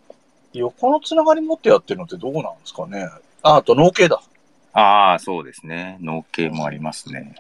[0.53, 3.09] 横のつながり持ってやってるのってどうなんですかね？
[3.43, 4.23] あ、あと農系だ。
[4.73, 5.99] ああ、そうですね。
[6.01, 7.35] 農系もありますね。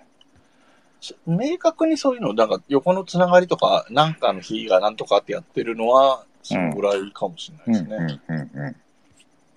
[1.27, 8.21] 明確にそういうの、なんか横のつながりとか、なんかの日がなんとかってやってるのは、そのぐらいかもしれないですね。
[8.29, 8.77] うんうん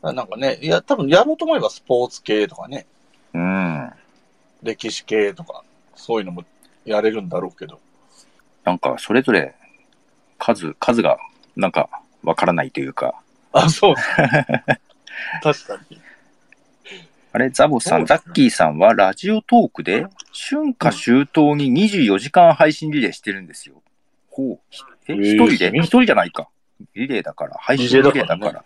[0.04, 2.86] あなんかね、いや、多分やろうと思えばスポーツ系とかね、
[3.34, 3.42] うん。
[3.42, 3.92] うん。
[4.62, 5.64] 歴史系とか、
[5.96, 6.44] そういうのも
[6.86, 7.80] やれるんだろうけど。
[8.64, 9.56] なんかそれぞれ
[10.38, 11.18] 数、数が
[11.56, 11.90] なんか
[12.24, 13.16] わからないというか。
[13.54, 13.96] あ、そう。
[15.42, 16.00] 確かに。
[17.38, 23.84] あれ、ザボさ、んザッキーさんはラジオトークで春夏秋冬に24時間配信リレーしてるんですよ。
[24.32, 24.60] ほう。
[25.08, 25.78] え、えー一人で？
[25.78, 26.48] 一人じゃないか。
[26.96, 28.24] リレーだから、配信リレーだから。
[28.24, 28.66] リレーだから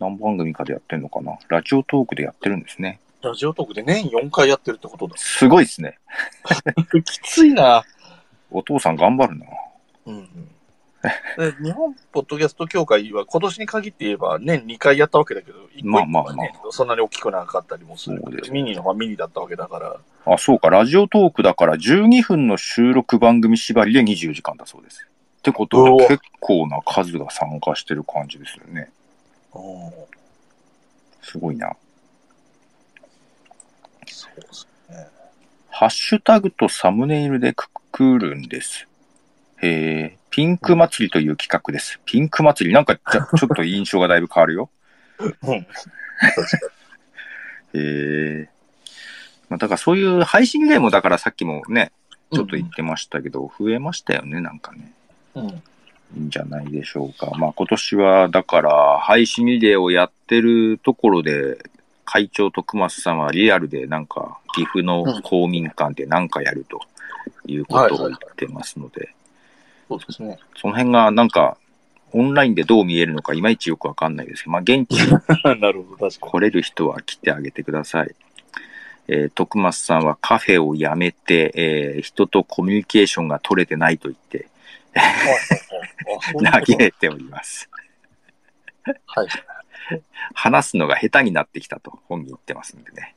[0.00, 1.38] 何番組かでやってんのかな？
[1.48, 3.00] ラジオトークでやってるんですね。
[3.22, 5.14] ラジオトークで年4回やってるってことだ。
[5.16, 5.98] すごいですね。
[7.06, 7.84] きついな。
[8.50, 9.46] お父さん頑張るな。
[10.04, 10.24] うんうん。
[10.26, 10.53] で
[11.62, 19.96] 日本ポッドキャスト協会は今年に限って言えば年2回やったわけだけど、1個1まあまあ個はね、そんなに大きくなかったりもするそうですミニのはミニだったわけだから。
[20.26, 20.70] あ、そうか。
[20.70, 25.06] ラジオトークだから12分の収録番組縛りで24時間だそうです。
[25.38, 28.90] ってことは結構な数が参加してる感じですよね。
[29.54, 30.14] うん
[31.24, 31.74] すごいな。
[34.06, 35.08] そうですね。
[35.70, 38.86] ハッシュタグとサムネイルでくくるんです。
[39.64, 41.98] へえ、ピンク祭りという企画です。
[42.04, 42.74] ピンク祭り。
[42.74, 44.68] なんか ちょっと印象がだいぶ変わるよ。
[45.42, 45.66] うん。
[47.72, 48.48] え。
[49.48, 51.92] まあ、だからそういう配信ゲームだからさっきもね、
[52.30, 54.92] にちょっと言ってましたけど、増えましたよね、なんかね。
[55.34, 55.48] うん。
[55.48, 55.52] い
[56.16, 57.30] いんじゃないでしょうか。
[57.38, 61.58] まあ今年は、だから、配信リレーをやってるところで、
[62.04, 66.80] 会長徳松さんはリアルでなんか、岐阜の公民館で何かやると
[67.46, 69.14] いうことを言ってますので、
[69.88, 70.38] そうですね。
[70.56, 71.56] その辺がなんか、
[72.12, 74.96] オンラインでどう見えるのかいまいちよくわかんないですけど、まあ現地
[75.60, 78.14] なるほど、確か来れる人は来てあげてください。
[79.08, 84.46] えー徳松さんはカフェを辞めて、えー人とコミュニケーションが取れてないと言って
[86.42, 87.68] 嘆いております。
[89.06, 89.28] はい。
[90.34, 93.14] 話すのが下手になってきたと本人言ってますんでね。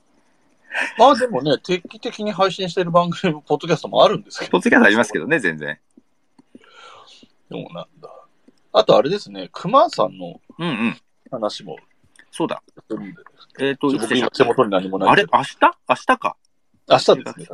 [0.97, 4.51] まあでもね、定期的に配信してる番組も、ポッドキャストもあるんですけど。
[4.51, 5.79] ポッドキャストありますけどね、全然。
[7.49, 8.09] そうなんだ。
[8.73, 10.97] あとあれですね、熊さんのうんうん。
[11.31, 11.77] 話も
[12.31, 12.61] そうだ。
[12.89, 13.21] するんで。
[13.59, 14.43] えっ、と、いつ僕でしたっけ？
[14.43, 15.25] 今手元に何もないあれ？
[15.31, 15.57] 明日？
[15.89, 16.35] 明日か。
[16.89, 17.47] 明日ですね、確か。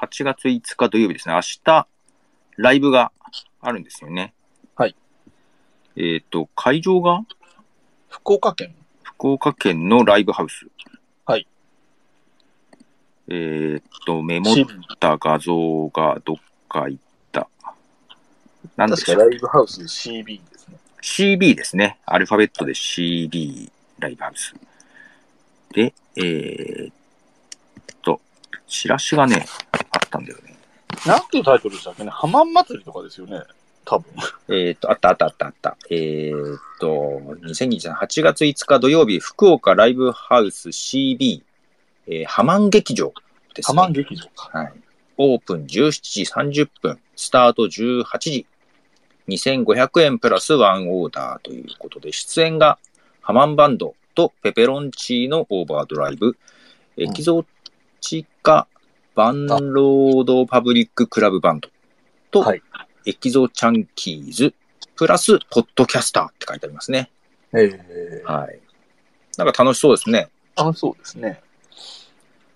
[0.00, 1.34] 8月5日土曜日ですね。
[1.34, 1.86] 明日、
[2.56, 3.12] ライブが
[3.60, 4.34] あるんですよね。
[4.74, 4.96] はい。
[5.96, 7.20] えっ、と、会場が？
[8.08, 10.66] 福岡県福岡県のライブハウス。
[11.24, 11.46] はい。
[13.28, 14.66] えっ、と、メモっ新
[14.98, 16.36] た画像がどっ
[16.68, 17.05] か行った。
[18.76, 20.76] なんでしょうライブハウス CB ですね。
[21.02, 21.98] CB ですね。
[22.04, 24.54] アルファベットで CB ライブハウス。
[25.72, 26.94] で、えーっ
[28.02, 28.20] と、
[28.68, 29.46] チラシがね、
[29.92, 30.56] あったんだよね。
[31.06, 32.10] なんていうタイトルでしたっけね？
[32.10, 33.42] ハマン祭りとかですよね。
[33.84, 34.12] 多分。
[34.48, 35.76] えーっと、あったあったあったあった。
[35.90, 36.88] えーっと、
[37.44, 41.42] 2023 8月5日土曜日、福岡ライブハウス CB、
[42.08, 43.12] えーハマン劇場
[43.54, 43.74] ですね。
[43.78, 44.58] ハマン劇場か。
[44.58, 44.72] はい。
[45.18, 45.66] オープン17
[46.02, 48.46] 時30分、スタート18時。
[49.28, 52.78] 2500円プラスワンオーダーということで、出演が
[53.20, 56.36] ハマンバンド、とペペロンチーノオーバードライブ、
[56.96, 57.44] エキゾ
[58.00, 58.66] チカ
[59.14, 61.68] バンロードパブリッククラブバンド
[62.30, 62.62] と、はい。
[63.04, 64.54] エキゾチャンキーズ、
[64.96, 67.10] プラス、ポッドキャスターって書いてありますね。
[67.52, 68.58] えー、はい。
[69.36, 70.28] なんか楽しそうですね。
[70.56, 71.40] 楽しそうですね。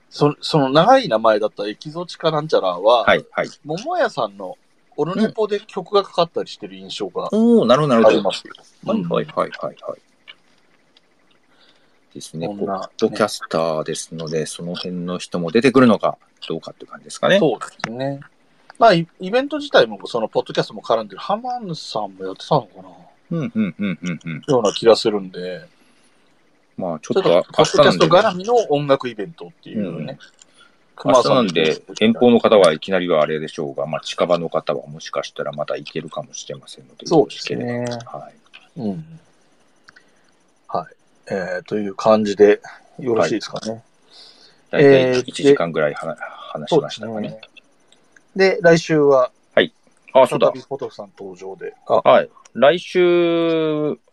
[0.08, 3.48] そその長い名前だったエキゾチカなんちゃらは、はい、はい。
[3.64, 4.56] 桃屋さんの
[5.00, 8.16] オルネポで曲がかかったりしてる印象がおー、なるほど、なるほど。
[8.16, 8.52] ありますよ。
[8.84, 10.00] はい、はい、はい、はい、はい。
[12.14, 12.46] ですね。
[12.48, 17.38] ポこんなッドキャスターですので、その辺の人も出てくるのかどうかっていう感じですかね。
[17.38, 18.20] そうですね。
[18.78, 22.88] まあ、イイベント自体も、その、ポッドキャストも絡んでる、ハマンさんもやってたのかな
[23.30, 24.42] うん、うん、うん、うん、うん。
[24.46, 25.66] ような気がするんで、
[26.76, 30.18] まあ、ちちょっと、ょっとポッドキャスト絡みの音楽イベントっていうね。
[31.04, 38.30] 明日なんで、遠方の方はいきなりはあれでしょうが、まあ、近場の方はもしかしたらまだ行けるかもしれませんので、そうですねは
[38.76, 38.80] い。
[38.80, 39.18] うん。
[40.68, 40.94] はい。
[41.30, 42.60] えー、という感じで、
[42.98, 43.82] よろしいですかね。
[44.70, 47.40] 大えー体1時間ぐらい話話しましたかね。
[48.36, 49.30] で、来週は、
[50.12, 50.66] あ、そうだ再び。
[50.68, 51.74] ポトフさん登場で。
[51.86, 52.30] あ、はい。
[52.54, 53.00] 来週、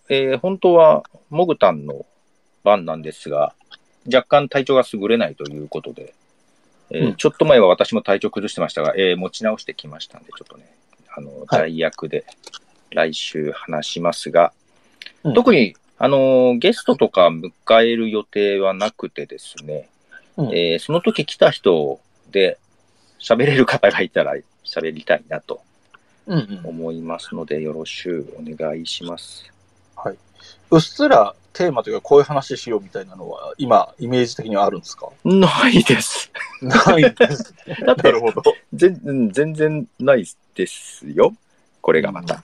[0.09, 2.05] えー本当は、モグタンの
[2.63, 3.53] 番なんですが、
[4.05, 6.13] 若干体調が優れないということで、
[6.91, 10.65] えーうんちょっと前は私も体調崩してましたが、えー持ち直してきましたんで、ちょっとね、
[11.15, 12.25] あの、代役で
[12.91, 14.53] 来週話しますが、
[15.23, 17.51] うん特に、あのーゲストとか迎
[17.83, 19.89] える予定はなくてですね、
[20.37, 21.99] うんえーその時来た人
[22.31, 22.57] で
[23.19, 24.35] 喋れる方がいたら
[24.65, 25.61] 喋りたいなと。
[26.65, 29.49] 思いますので、よろしゅうお願いします。
[30.69, 35.07] うっすらテーマというか、こういう話しようみたいなのは、今、イメージ的にはあるんですか？
[35.23, 36.29] ないです。
[36.61, 37.53] ないです。
[37.85, 38.41] だってなるほど。
[38.73, 41.35] 全うん全然ないですよ。
[41.81, 42.43] これがまた。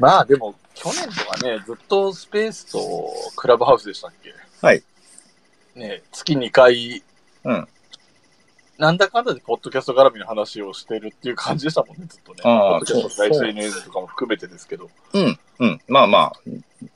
[0.00, 4.34] まあでも、去年とかね、ずっとスペースとクラブハウスでしたっけ？
[4.60, 4.82] はい。
[5.74, 7.02] ね、月2回、
[7.44, 7.68] うん。
[8.78, 12.40] なんだかんだでポッドキャスト絡みの話をしてるっていう感じでしたもんね、ずっとね。
[12.44, 14.90] ああポッドキャストとかそうそう SNS とかも含めてですけど。
[15.12, 15.38] うん。
[15.58, 15.80] うん。
[15.86, 16.32] まあまあ、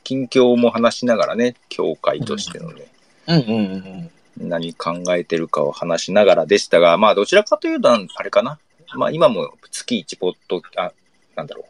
[0.03, 2.87] 近況も話しながらね、協会としてのね、
[3.29, 8.59] うんうんうん何考えてるかを話しながらでしたが、まあどちらかというと、あれかな。
[8.97, 10.93] まあ今も月1ポッド、あ、
[11.37, 11.65] なんだろう。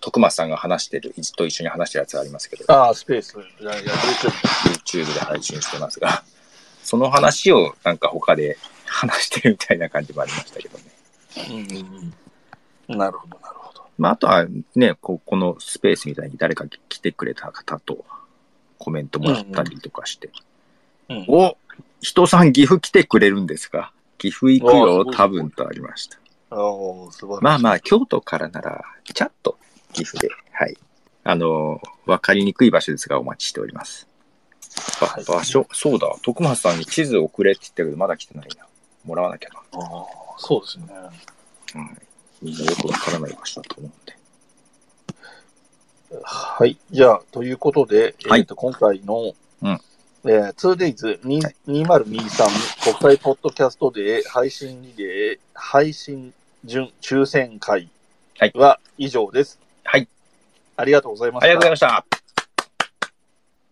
[0.00, 3.36] 徳松さんが話してる、と一緒に話してるやつがありますけど、ああ、スペース。
[3.38, 5.04] YouTube。
[5.04, 6.22] YouTube で配信してますが、
[6.82, 8.56] その話をなんか他で
[8.86, 10.84] 話してるみたいな感じもありましたけどね。
[11.50, 12.12] うんうん
[12.88, 12.98] うん。
[12.98, 13.82] なるほど、なるほど。
[13.98, 18.04] まあ、あとはね、ここのスペースみたいに誰か来てくれた方と
[18.78, 20.28] コメントもらったりとかして。
[20.28, 21.56] うんお
[22.06, 23.92] 人さん岐阜来てくれるんですか？
[24.16, 26.18] 岐阜行くよ、多分とありました。
[26.50, 26.56] あ。
[27.40, 29.58] まあまあ、京都からなら、ちゃっと
[29.92, 30.78] 岐阜で、はい。
[31.24, 34.06] あの、わかりにくい場所ですが、お待ちしております。
[35.00, 38.64] ばはい場所、そうだ、徳松さんに地図をくれって言ったけど、まだ来てないな。
[39.04, 39.58] もらわなきゃな。
[39.58, 40.06] ああ、
[40.38, 40.86] そうですね。
[40.94, 41.10] はい。
[42.40, 44.16] みんなよくわからない場所だと思うんで。
[46.22, 46.78] はい。
[46.92, 49.80] じゃあ、ということで、はいえっ、と、今回の、うん
[50.28, 52.52] えー、2days2023 はい
[52.82, 57.88] 国際ポッドキャストデー配信リレー配信順抽選会
[58.38, 59.58] はいは以上です。
[59.84, 60.08] はい。
[60.76, 61.46] ありがとうございました。
[61.46, 62.15] ありがとうございました。